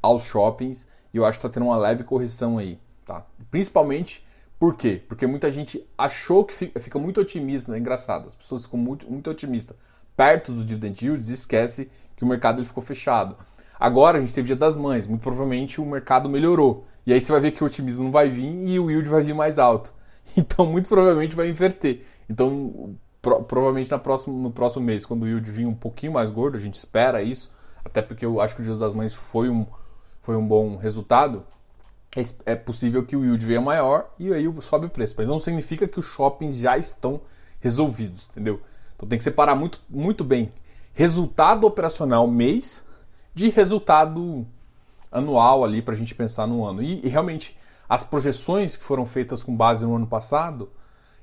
aos 0.00 0.24
shoppings. 0.24 0.88
E 1.12 1.18
eu 1.18 1.26
acho 1.26 1.38
que 1.38 1.46
está 1.46 1.52
tendo 1.52 1.66
uma 1.66 1.76
leve 1.76 2.02
correção 2.02 2.56
aí. 2.56 2.80
Tá? 3.04 3.24
Principalmente 3.50 4.26
por 4.58 4.76
quê? 4.76 5.02
Porque 5.08 5.26
muita 5.26 5.50
gente 5.50 5.86
achou 5.96 6.44
que 6.44 6.54
fica, 6.54 6.80
fica 6.80 6.98
muito 6.98 7.20
otimista. 7.20 7.74
É 7.74 7.78
engraçado, 7.78 8.28
as 8.28 8.34
pessoas 8.34 8.64
ficam 8.64 8.78
muito, 8.78 9.10
muito 9.10 9.30
otimistas 9.30 9.76
perto 10.16 10.50
dos 10.50 10.64
dividend 10.64 11.04
yields, 11.04 11.28
esquece 11.28 11.90
que 12.16 12.24
o 12.24 12.26
mercado 12.26 12.58
ele 12.58 12.66
ficou 12.66 12.82
fechado. 12.82 13.36
Agora 13.78 14.16
a 14.16 14.20
gente 14.20 14.32
teve 14.32 14.46
Dia 14.46 14.56
das 14.56 14.76
Mães, 14.76 15.06
muito 15.06 15.20
provavelmente 15.20 15.80
o 15.80 15.84
mercado 15.84 16.28
melhorou. 16.28 16.86
E 17.06 17.12
aí 17.12 17.20
você 17.20 17.30
vai 17.30 17.40
ver 17.40 17.50
que 17.52 17.62
o 17.62 17.66
otimismo 17.66 18.04
não 18.04 18.10
vai 18.10 18.28
vir 18.28 18.66
e 18.66 18.80
o 18.80 18.90
yield 18.90 19.08
vai 19.08 19.22
vir 19.22 19.34
mais 19.34 19.58
alto. 19.58 19.94
Então, 20.36 20.66
muito 20.66 20.88
provavelmente 20.88 21.36
vai 21.36 21.48
inverter. 21.48 22.04
Então, 22.28 22.96
pro, 23.22 23.44
provavelmente 23.44 23.90
na 23.90 23.96
próximo, 23.96 24.36
no 24.36 24.50
próximo 24.50 24.84
mês, 24.84 25.06
quando 25.06 25.22
o 25.22 25.26
yield 25.26 25.48
vir 25.50 25.66
um 25.66 25.74
pouquinho 25.74 26.12
mais 26.12 26.30
gordo, 26.30 26.56
a 26.56 26.60
gente 26.60 26.74
espera 26.74 27.22
isso, 27.22 27.54
até 27.84 28.02
porque 28.02 28.26
eu 28.26 28.40
acho 28.40 28.54
que 28.54 28.60
o 28.60 28.64
Dia 28.64 28.74
das 28.74 28.92
Mães 28.92 29.14
foi 29.14 29.48
um, 29.48 29.64
foi 30.20 30.36
um 30.36 30.46
bom 30.46 30.76
resultado. 30.76 31.44
É, 32.16 32.52
é 32.52 32.56
possível 32.56 33.04
que 33.04 33.14
o 33.14 33.24
yield 33.24 33.44
venha 33.44 33.60
maior 33.60 34.10
e 34.18 34.32
aí 34.32 34.50
sobe 34.62 34.86
o 34.86 34.90
preço. 34.90 35.14
Mas 35.18 35.28
não 35.28 35.38
significa 35.38 35.86
que 35.86 36.00
os 36.00 36.06
shoppings 36.06 36.56
já 36.56 36.78
estão 36.78 37.20
resolvidos, 37.60 38.28
entendeu? 38.30 38.60
Então 38.96 39.06
tem 39.06 39.18
que 39.18 39.24
separar 39.24 39.54
muito, 39.54 39.80
muito 39.90 40.24
bem 40.24 40.50
resultado 40.96 41.66
operacional 41.66 42.26
mês 42.26 42.82
de 43.34 43.50
resultado 43.50 44.46
anual 45.12 45.62
ali 45.62 45.82
para 45.82 45.92
a 45.92 45.96
gente 45.96 46.14
pensar 46.14 46.46
no 46.46 46.64
ano. 46.64 46.82
E, 46.82 47.04
e, 47.04 47.08
realmente 47.08 47.54
as 47.86 48.02
projeções 48.02 48.76
que 48.76 48.82
foram 48.82 49.04
feitas 49.04 49.42
com 49.42 49.54
base 49.54 49.84
no 49.84 49.94
ano 49.94 50.06
passado, 50.06 50.70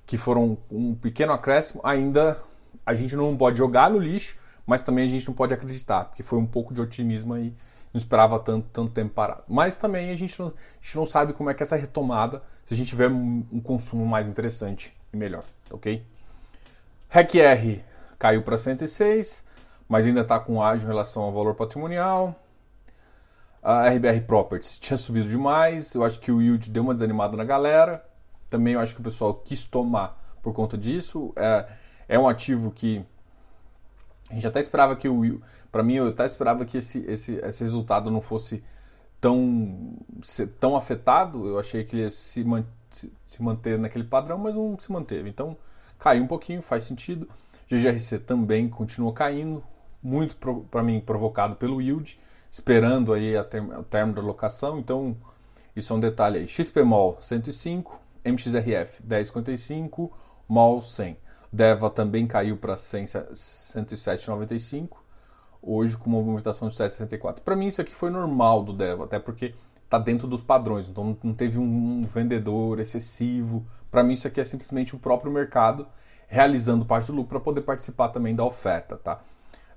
que 0.05 0.15
foram 0.15 0.59
um 0.69 0.93
pequeno 0.93 1.33
acréscimo, 1.33 1.81
ainda 1.83 2.39
a 2.85 2.93
gente 2.93 3.15
não 3.15 3.35
pode 3.35 3.57
jogar 3.57 3.89
no 3.89 3.97
lixo, 3.97 4.37
mas 4.65 4.83
também 4.83 5.05
a 5.05 5.09
gente 5.09 5.27
não 5.27 5.33
pode 5.33 5.55
acreditar, 5.55 6.05
porque 6.05 6.21
foi 6.21 6.37
um 6.37 6.45
pouco 6.45 6.71
de 6.71 6.79
otimismo 6.79 7.33
aí, 7.33 7.51
não 7.93 7.99
esperava 7.99 8.39
tanto, 8.39 8.67
tanto 8.73 8.91
tempo 8.91 9.13
parado. 9.13 9.43
Mas 9.47 9.77
também 9.77 10.09
a 10.09 10.15
gente, 10.15 10.39
não, 10.39 10.47
a 10.47 10.51
gente 10.83 10.97
não 10.97 11.05
sabe 11.05 11.33
como 11.33 11.49
é 11.49 11.53
que 11.53 11.61
essa 11.61 11.75
retomada, 11.75 12.41
se 12.65 12.73
a 12.73 12.77
gente 12.77 12.87
tiver 12.87 13.09
um, 13.09 13.45
um 13.51 13.61
consumo 13.61 14.05
mais 14.05 14.27
interessante 14.27 14.95
e 15.13 15.17
melhor, 15.17 15.43
ok? 15.69 16.03
REC-R 17.09 17.83
caiu 18.17 18.41
para 18.41 18.57
106, 18.57 19.43
mas 19.87 20.05
ainda 20.07 20.21
está 20.21 20.39
com 20.39 20.61
ágio 20.61 20.85
em 20.85 20.87
relação 20.87 21.21
ao 21.21 21.31
valor 21.31 21.53
patrimonial. 21.53 22.35
A 23.61 23.87
RBR 23.89 24.21
Properties 24.25 24.79
tinha 24.79 24.97
subido 24.97 25.29
demais, 25.29 25.93
eu 25.93 26.03
acho 26.03 26.19
que 26.19 26.31
o 26.31 26.41
yield 26.41 26.69
deu 26.71 26.83
uma 26.83 26.93
desanimada 26.93 27.37
na 27.37 27.43
galera. 27.43 28.03
Também 28.49 28.73
eu 28.73 28.79
acho 28.79 28.95
que 28.95 29.01
o 29.01 29.03
pessoal 29.03 29.35
quis 29.35 29.65
tomar 29.65 30.19
por 30.41 30.53
conta 30.53 30.77
disso. 30.77 31.31
É, 31.35 31.65
é 32.09 32.19
um 32.19 32.27
ativo 32.27 32.71
que 32.71 33.05
a 34.33 34.35
gente 34.35 34.47
até 34.47 34.59
esperava 34.59 34.95
que 34.95 35.07
o 35.07 35.39
para 35.71 35.83
mim 35.83 35.93
eu 35.93 36.07
até 36.07 36.25
esperava 36.25 36.65
que 36.65 36.79
esse, 36.79 37.05
esse, 37.07 37.35
esse 37.35 37.63
resultado 37.63 38.09
não 38.09 38.19
fosse 38.19 38.63
tão 39.21 39.95
tão 40.59 40.75
afetado. 40.75 41.47
Eu 41.47 41.59
achei 41.59 41.83
que 41.83 41.95
ele 41.95 42.01
ia 42.01 42.09
se, 42.09 42.43
man, 42.43 42.65
se, 42.89 43.13
se 43.27 43.43
manter 43.43 43.77
naquele 43.77 44.03
padrão, 44.03 44.39
mas 44.39 44.55
não 44.55 44.77
se 44.79 44.91
manteve. 44.91 45.29
Então 45.29 45.55
caiu 45.99 46.23
um 46.23 46.27
pouquinho, 46.27 46.63
faz 46.63 46.83
sentido. 46.83 47.29
GGRC 47.69 48.19
também 48.19 48.67
continuou 48.67 49.13
caindo, 49.13 49.63
muito 50.01 50.35
para 50.69 50.81
mim 50.81 50.99
provocado 50.99 51.55
pelo 51.55 51.79
yield, 51.79 52.19
esperando 52.51 53.13
aí 53.13 53.37
a 53.37 53.43
term, 53.43 53.69
o 53.69 53.83
término 53.83 54.15
da 54.15 54.21
locação. 54.21 54.79
Então, 54.79 55.15
isso 55.75 55.93
é 55.93 55.95
um 55.95 55.99
detalhe 55.99 56.39
aí. 56.39 56.47
XPMOL 56.47 57.17
105, 57.21 57.99
MXRF 58.25 59.03
10,55, 59.03 60.11
MOL 60.49 60.81
100. 60.81 61.22
DEVA 61.53 61.89
também 61.91 62.25
caiu 62.25 62.57
para 62.57 62.73
107,95, 62.73 64.97
hoje 65.61 65.95
com 65.95 66.09
uma 66.09 66.19
movimentação 66.19 66.67
de 66.67 66.75
7,64. 66.75 67.41
Para 67.41 67.55
mim, 67.55 67.67
isso 67.67 67.79
aqui 67.79 67.93
foi 67.93 68.09
normal 68.09 68.63
do 68.63 68.73
DEVA, 68.73 69.03
até 69.03 69.19
porque 69.19 69.53
está 69.83 69.99
dentro 69.99 70.27
dos 70.27 70.41
padrões, 70.41 70.89
então 70.89 71.15
não 71.23 71.35
teve 71.35 71.59
um 71.59 72.03
vendedor 72.05 72.79
excessivo. 72.79 73.63
Para 73.91 74.03
mim, 74.03 74.13
isso 74.13 74.27
aqui 74.27 74.41
é 74.41 74.43
simplesmente 74.43 74.95
o 74.95 74.99
próprio 74.99 75.31
mercado 75.31 75.85
realizando 76.27 76.83
parte 76.83 77.05
do 77.07 77.13
lucro 77.13 77.29
para 77.29 77.39
poder 77.39 77.61
participar 77.61 78.09
também 78.09 78.35
da 78.35 78.43
oferta, 78.43 78.97
tá? 78.97 79.21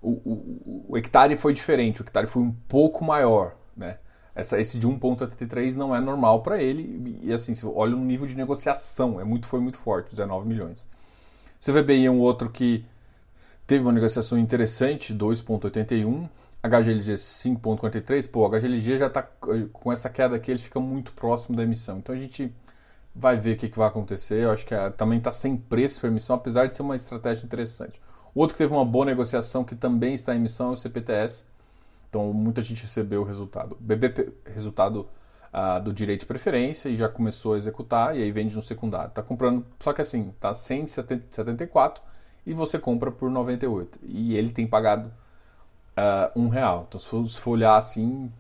O, 0.01 0.13
o, 0.13 0.87
o, 0.89 0.97
hectare 0.97 1.37
foi 1.37 1.53
diferente, 1.53 2.01
o 2.01 2.05
hectare 2.05 2.27
foi 2.27 2.43
um 2.43 2.53
pouco 2.67 3.05
maior, 3.05 3.55
né? 3.77 3.99
Essa, 4.35 4.59
esse 4.59 4.79
de 4.79 4.89
1,83 4.89 5.75
não 5.75 5.95
é 5.95 6.01
normal 6.01 6.43
para 6.43 6.63
ele, 6.63 7.21
e 7.23 7.31
assim, 7.33 7.55
se 7.55 7.67
olha 7.67 7.95
o 7.95 8.01
nível 8.01 8.27
de 8.27 8.35
negociação, 8.35 9.21
é 9.21 9.25
muito, 9.25 9.47
foi 9.47 9.61
muito 9.61 9.77
forte, 9.77 10.09
19 10.11 10.49
milhões. 10.49 10.89
CVBI 11.67 12.07
é 12.07 12.11
um 12.11 12.21
outro 12.21 12.49
que 12.49 12.85
teve 13.67 13.83
uma 13.83 13.93
negociação 13.93 14.39
interessante, 14.39 15.13
2,81, 15.13 16.29
HGLG 16.63 17.15
5,43, 17.15 18.31
pô, 18.31 18.49
HGLG 18.49 18.99
já 18.99 19.09
está 19.09 19.23
com 19.23 19.93
essa 19.93 20.09
queda 20.09 20.37
aqui, 20.37 20.53
ele 20.53 20.61
fica 20.61 20.79
muito 20.79 21.13
próximo 21.13 21.57
da 21.57 21.65
emissão, 21.65 21.99
então 21.99 22.15
a 22.15 22.19
gente 22.19 22.55
vai 23.13 23.37
ver 23.37 23.55
o 23.55 23.57
que, 23.57 23.69
que 23.69 23.79
vai 23.79 23.89
acontecer. 23.89 24.45
Eu 24.45 24.51
acho 24.53 24.65
que 24.65 24.75
a, 24.75 24.91
também 24.91 25.19
está 25.19 25.33
sem 25.33 25.57
preço 25.57 26.01
para 26.01 26.09
emissão, 26.09 26.37
apesar 26.37 26.67
de 26.67 26.75
ser 26.75 26.83
uma 26.83 26.95
estratégia 26.95 27.45
interessante. 27.45 28.01
Outro 28.35 28.55
que 28.55 28.59
teve 28.63 28.73
uma 28.73 28.85
boa 28.85 29.07
negociação, 29.07 29.65
que 29.65 29.75
também 29.75 30.15
está 30.15 30.35
em 30.35 30.39
emissão, 30.39 30.71
é 30.71 30.75
o 30.75 30.77
CPTS. 30.77 31.47
Então, 32.09 32.33
muita 32.33 32.61
gente 32.61 32.83
recebeu 32.83 33.23
o 33.23 33.25
resultado. 33.25 33.77
BBP, 33.81 34.33
resultado 34.55 35.09
do 35.83 35.93
direito 35.93 36.21
de 36.21 36.27
preferência 36.27 36.89
e 36.89 36.97
já 36.97 37.09
começou 37.09 37.55
a 37.55 37.57
executar, 37.57 38.17
e 38.17 38.23
aí 38.23 38.31
vende 38.31 38.55
no 38.55 38.63
secundário. 38.63 39.09
Está 39.09 39.23
comprando, 39.23 39.65
só 39.81 39.93
que 39.93 40.03
assim, 40.03 40.31
está 40.31 40.53
174 40.53 42.03
e 42.45 42.53
você 42.53 42.79
compra 42.79 43.11
por 43.11 43.31
98. 43.31 43.99
E 44.03 44.37
ele 44.37 44.51
tem 44.51 44.67
pagado 44.67 45.11
uh, 45.97 46.39
um 46.39 46.49
real. 46.49 46.85
Então, 46.89 47.01
se 47.01 47.41
for, 47.41 47.51
olhar 47.53 47.77
assim, 47.77 48.31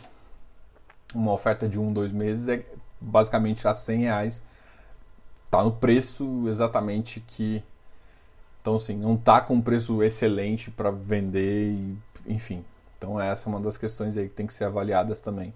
uma 1.14 1.32
oferta 1.32 1.68
de 1.68 1.78
um, 1.78 1.92
dois 1.92 2.12
meses 2.12 2.48
é 2.48 2.64
basicamente 3.00 3.66
a 3.66 3.74
100 3.74 4.00
reais 4.00 4.42
tá 5.50 5.62
no 5.62 5.72
preço 5.72 6.44
exatamente 6.48 7.20
que. 7.20 7.62
Então, 8.60 8.76
assim, 8.76 8.96
não 8.96 9.16
tá 9.16 9.40
com 9.40 9.54
um 9.54 9.62
preço 9.62 10.02
excelente 10.02 10.70
para 10.70 10.90
vender, 10.90 11.70
e, 11.72 11.98
enfim. 12.26 12.64
Então 12.98 13.20
essa 13.20 13.48
é 13.48 13.52
uma 13.52 13.60
das 13.60 13.76
questões 13.76 14.16
aí 14.16 14.28
que 14.28 14.34
tem 14.34 14.46
que 14.46 14.52
ser 14.52 14.64
avaliadas 14.64 15.20
também. 15.20 15.54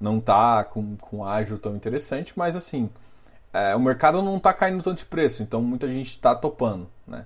Não 0.00 0.20
tá 0.20 0.64
com, 0.64 0.96
com 0.96 1.24
ágil 1.24 1.58
tão 1.58 1.74
interessante, 1.74 2.32
mas 2.36 2.54
assim, 2.54 2.88
é, 3.52 3.74
o 3.74 3.80
mercado 3.80 4.22
não 4.22 4.36
está 4.36 4.52
caindo 4.52 4.82
tanto 4.82 4.98
de 4.98 5.04
preço, 5.04 5.42
então 5.42 5.60
muita 5.62 5.88
gente 5.88 6.08
está 6.08 6.34
topando, 6.34 6.88
né? 7.06 7.24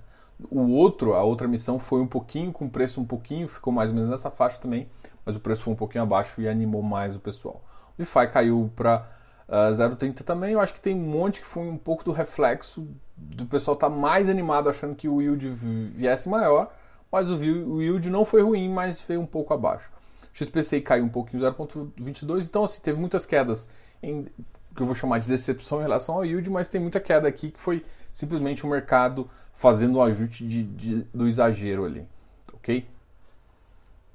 O 0.50 0.72
outro, 0.72 1.14
a 1.14 1.22
outra 1.22 1.46
missão 1.46 1.78
foi 1.78 2.00
um 2.00 2.06
pouquinho 2.06 2.52
com 2.52 2.68
preço 2.68 3.00
um 3.00 3.04
pouquinho, 3.04 3.46
ficou 3.46 3.72
mais 3.72 3.90
ou 3.90 3.94
menos 3.94 4.10
nessa 4.10 4.30
faixa 4.30 4.58
também, 4.58 4.88
mas 5.24 5.36
o 5.36 5.40
preço 5.40 5.62
foi 5.62 5.72
um 5.72 5.76
pouquinho 5.76 6.02
abaixo 6.02 6.40
e 6.40 6.48
animou 6.48 6.82
mais 6.82 7.14
o 7.14 7.20
pessoal. 7.20 7.62
O 7.94 7.98
DeFi 7.98 8.26
caiu 8.28 8.70
para 8.74 9.06
uh, 9.48 9.72
0,30 9.72 10.22
também, 10.22 10.54
eu 10.54 10.60
acho 10.60 10.74
que 10.74 10.80
tem 10.80 10.96
um 10.96 10.98
monte 10.98 11.40
que 11.40 11.46
foi 11.46 11.62
um 11.62 11.76
pouco 11.76 12.02
do 12.04 12.10
reflexo 12.10 12.88
do 13.16 13.46
pessoal 13.46 13.74
estar 13.74 13.88
tá 13.88 13.94
mais 13.94 14.28
animado 14.28 14.68
achando 14.68 14.94
que 14.94 15.08
o 15.08 15.20
yield 15.20 15.48
viesse 15.48 16.28
maior, 16.28 16.72
mas 17.10 17.30
o 17.30 17.36
yield 17.80 18.10
não 18.10 18.24
foi 18.24 18.42
ruim, 18.42 18.68
mas 18.68 19.00
veio 19.00 19.20
um 19.20 19.26
pouco 19.26 19.52
abaixo. 19.54 19.90
XPCI 20.32 20.80
caiu 20.80 21.04
um 21.04 21.08
pouquinho, 21.08 21.42
0,22, 21.42 22.44
então 22.44 22.64
assim, 22.64 22.80
teve 22.80 22.98
muitas 22.98 23.26
quedas 23.26 23.68
em 24.02 24.26
que 24.74 24.82
eu 24.82 24.86
vou 24.86 24.94
chamar 24.94 25.18
de 25.18 25.28
decepção 25.28 25.80
em 25.80 25.82
relação 25.82 26.14
ao 26.14 26.24
yield, 26.24 26.48
mas 26.48 26.68
tem 26.68 26.80
muita 26.80 26.98
queda 26.98 27.28
aqui 27.28 27.50
que 27.50 27.60
foi 27.60 27.84
simplesmente 28.14 28.64
o 28.64 28.68
mercado 28.68 29.28
fazendo 29.52 29.98
um 29.98 30.02
ajuste 30.02 30.46
de, 30.46 30.62
de, 30.62 31.02
do 31.12 31.28
exagero 31.28 31.84
ali, 31.84 32.06
ok? 32.54 32.86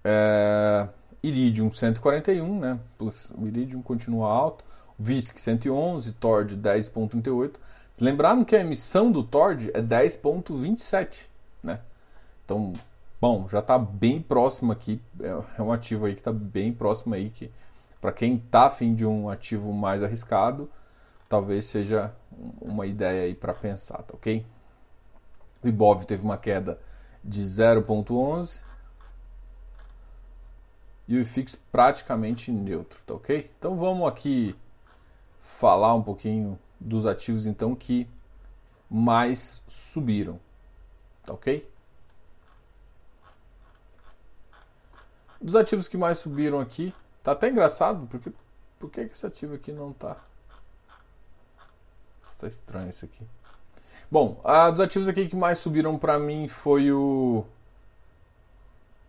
É, 0.04 0.88
Iridium 1.22 1.72
141, 1.72 2.60
né? 2.60 2.80
O 3.00 3.48
Iridium 3.48 3.82
continua 3.82 4.32
alto, 4.32 4.66
VISC 4.98 5.40
111, 5.40 6.14
TORD 6.14 6.58
10.38. 6.58 7.56
Lembrando 8.00 8.46
que 8.46 8.56
a 8.56 8.60
emissão 8.60 9.12
do 9.12 9.24
TORD 9.24 9.72
é 9.74 9.82
10.27, 9.82 11.28
né? 11.64 11.80
Então, 12.46 12.74
bom, 13.20 13.48
já 13.48 13.60
está 13.60 13.78
bem 13.78 14.22
próximo 14.22 14.72
aqui, 14.72 15.02
é, 15.20 15.60
é 15.60 15.62
um 15.62 15.72
ativo 15.72 16.06
aí 16.06 16.14
que 16.14 16.22
está 16.22 16.32
bem 16.32 16.74
próximo 16.74 17.14
aí 17.16 17.30
que 17.30 17.52
para 18.00 18.12
quem 18.12 18.36
está 18.36 18.68
afim 18.68 18.94
de 18.94 19.06
um 19.06 19.30
ativo 19.30 19.74
mais 19.74 20.04
arriscado, 20.04 20.70
talvez 21.28 21.66
seja 21.66 22.14
uma 22.62 22.86
ideia 22.86 23.24
aí 23.24 23.36
para 23.36 23.54
pensar, 23.54 24.04
tá 24.04 24.14
ok? 24.14 24.46
O 25.64 25.68
Ibov 25.68 26.06
teve 26.06 26.24
uma 26.24 26.38
queda 26.38 26.80
de 27.24 27.42
0,11 27.42 28.60
e 31.08 31.18
o 31.18 31.22
IFIX 31.22 31.56
praticamente 31.72 32.52
neutro, 32.52 33.00
tá 33.06 33.16
ok? 33.16 33.50
Então 33.58 33.76
vamos 33.76 34.08
aqui 34.08 34.56
falar 35.42 35.96
um 35.96 36.04
pouquinho 36.04 36.60
dos 36.80 37.06
ativos 37.06 37.48
então 37.48 37.74
que 37.74 38.08
mais 38.90 39.64
subiram, 39.68 40.40
tá 41.26 41.34
ok? 41.34 41.68
Dos 45.42 45.56
ativos 45.56 45.88
que 45.88 45.98
mais 45.98 46.18
subiram 46.18 46.60
aqui, 46.60 46.94
Tá 47.28 47.34
até 47.34 47.50
engraçado, 47.50 48.08
porque 48.08 48.32
por 48.80 48.90
que 48.90 49.02
esse 49.02 49.26
ativo 49.26 49.54
aqui 49.54 49.74
não 49.74 49.92
tá? 49.92 50.16
Está 52.24 52.48
estranho 52.48 52.90
isso 52.90 53.04
aqui. 53.04 53.22
Bom, 54.10 54.40
a 54.46 54.70
dos 54.70 54.80
ativos 54.80 55.10
aqui 55.10 55.28
que 55.28 55.36
mais 55.36 55.58
subiram 55.58 56.00
para 56.00 56.18
mim 56.18 56.48
foi 56.48 56.90
o 56.94 57.44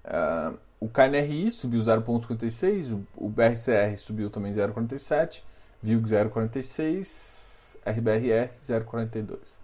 uh, 0.04 0.58
o 0.80 0.88
KNRI 0.88 1.52
subiu 1.52 1.80
0,56, 1.80 2.92
o, 2.92 3.26
o 3.26 3.28
BRCR 3.28 3.96
subiu 3.96 4.28
também 4.30 4.50
0,47, 4.50 5.44
VILG 5.80 6.08
0,46, 6.08 7.76
RBRR 7.86 8.50
0,42. 8.60 9.60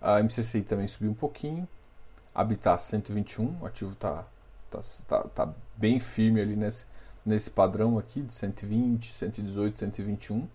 A 0.00 0.20
MCCI 0.20 0.62
também 0.62 0.88
subiu 0.88 1.12
um 1.12 1.14
pouquinho, 1.14 1.68
Habitat 2.34 2.82
121, 2.82 3.58
o 3.60 3.66
ativo 3.66 3.94
tá, 3.94 4.24
tá, 4.70 4.80
tá, 5.08 5.28
tá 5.28 5.54
bem 5.76 5.98
firme 5.98 6.40
ali 6.40 6.56
nesse, 6.56 6.86
nesse 7.24 7.50
padrão 7.50 7.98
aqui 7.98 8.22
de 8.22 8.32
120, 8.32 9.12
118, 9.12 9.78
121. 9.78 10.48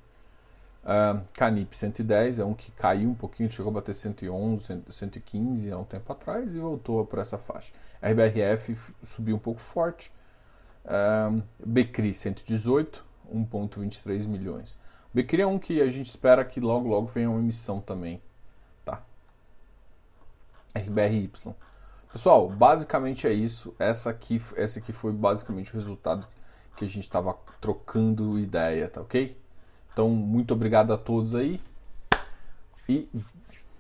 Uh, 0.86 1.20
Canip 1.34 1.76
110 1.76 2.38
é 2.38 2.46
um 2.46 2.54
que 2.54 2.72
caiu 2.72 3.10
um 3.10 3.16
pouquinho, 3.16 3.52
chegou 3.52 3.72
a 3.72 3.74
bater 3.74 3.96
111, 3.96 4.84
115 4.88 5.72
há 5.72 5.78
um 5.78 5.84
tempo 5.84 6.14
atrás 6.14 6.54
e 6.54 6.60
voltou 6.60 7.04
para 7.06 7.22
essa 7.22 7.38
faixa. 7.38 7.74
RBRF 8.02 8.94
subiu 9.04 9.36
um 9.36 9.40
pouco 9.40 9.60
forte. 9.60 10.12
Uh, 10.86 11.42
Becri 11.66 12.14
118, 12.14 13.04
1,23 13.34 14.28
milhões. 14.28 14.78
Becri 15.12 15.42
é 15.42 15.48
um 15.48 15.58
que 15.58 15.82
a 15.82 15.90
gente 15.90 16.08
espera 16.08 16.46
que 16.46 16.60
logo 16.60 16.88
logo 16.88 17.08
venha 17.08 17.32
uma 17.32 17.40
emissão 17.40 17.82
também. 17.82 18.22
Tá? 18.84 19.02
RBRY. 20.76 21.32
Pessoal, 22.16 22.48
basicamente 22.48 23.28
é 23.28 23.34
isso. 23.34 23.76
Essa 23.78 24.10
aqui, 24.10 24.42
essa 24.56 24.80
aqui 24.80 24.94
foi 24.94 25.12
basicamente 25.12 25.76
o 25.76 25.78
resultado 25.78 26.26
que 26.78 26.86
a 26.86 26.88
gente 26.88 27.04
estava 27.04 27.38
trocando 27.60 28.40
ideia, 28.40 28.88
tá 28.88 29.02
ok? 29.02 29.38
Então, 29.92 30.08
muito 30.08 30.54
obrigado 30.54 30.94
a 30.94 30.98
todos 30.98 31.36
aí 31.36 31.60
e 32.88 33.10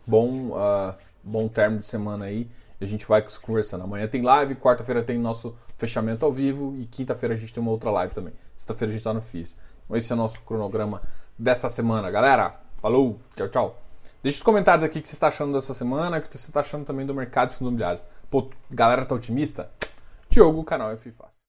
bom, 0.05 0.49
uh, 0.49 0.93
bom 1.23 1.47
término 1.47 1.79
de 1.79 1.87
semana 1.87 2.25
aí. 2.25 2.51
A 2.81 2.83
gente 2.83 3.05
vai 3.05 3.25
conversando. 3.41 3.85
Amanhã 3.85 4.05
tem 4.05 4.21
live, 4.21 4.55
quarta-feira 4.55 5.01
tem 5.01 5.17
nosso 5.17 5.55
fechamento 5.77 6.25
ao 6.25 6.31
vivo 6.33 6.75
e 6.77 6.85
quinta-feira 6.85 7.35
a 7.35 7.37
gente 7.37 7.53
tem 7.53 7.63
uma 7.63 7.71
outra 7.71 7.89
live 7.89 8.13
também. 8.13 8.33
Sexta-feira 8.57 8.89
a 8.89 8.91
gente 8.91 8.99
está 8.99 9.13
no 9.13 9.21
FIS. 9.21 9.55
Então, 9.85 9.95
esse 9.95 10.11
é 10.11 10.13
o 10.13 10.17
nosso 10.17 10.41
cronograma 10.41 11.01
dessa 11.39 11.69
semana, 11.69 12.11
galera. 12.11 12.59
Falou, 12.81 13.17
tchau, 13.33 13.47
tchau. 13.47 13.85
Deixe 14.25 14.39
os 14.39 14.43
comentários 14.43 14.83
aqui 14.83 14.97
o 14.97 15.01
que 15.03 15.07
você 15.07 15.13
está 15.13 15.27
achando 15.27 15.53
dessa 15.53 15.71
semana, 15.71 16.17
o 16.17 16.21
que 16.21 16.35
você 16.35 16.49
está 16.49 16.59
achando 16.59 16.83
também 16.83 17.05
do 17.05 17.13
mercado 17.13 17.49
de 17.49 17.57
fundos 17.57 17.67
imobiliários. 17.67 18.03
Galera 18.69 19.05
tá 19.05 19.15
otimista? 19.15 19.71
Diogo, 20.29 20.63
canal 20.63 20.91
F 20.91 21.11
Fácil. 21.11 21.44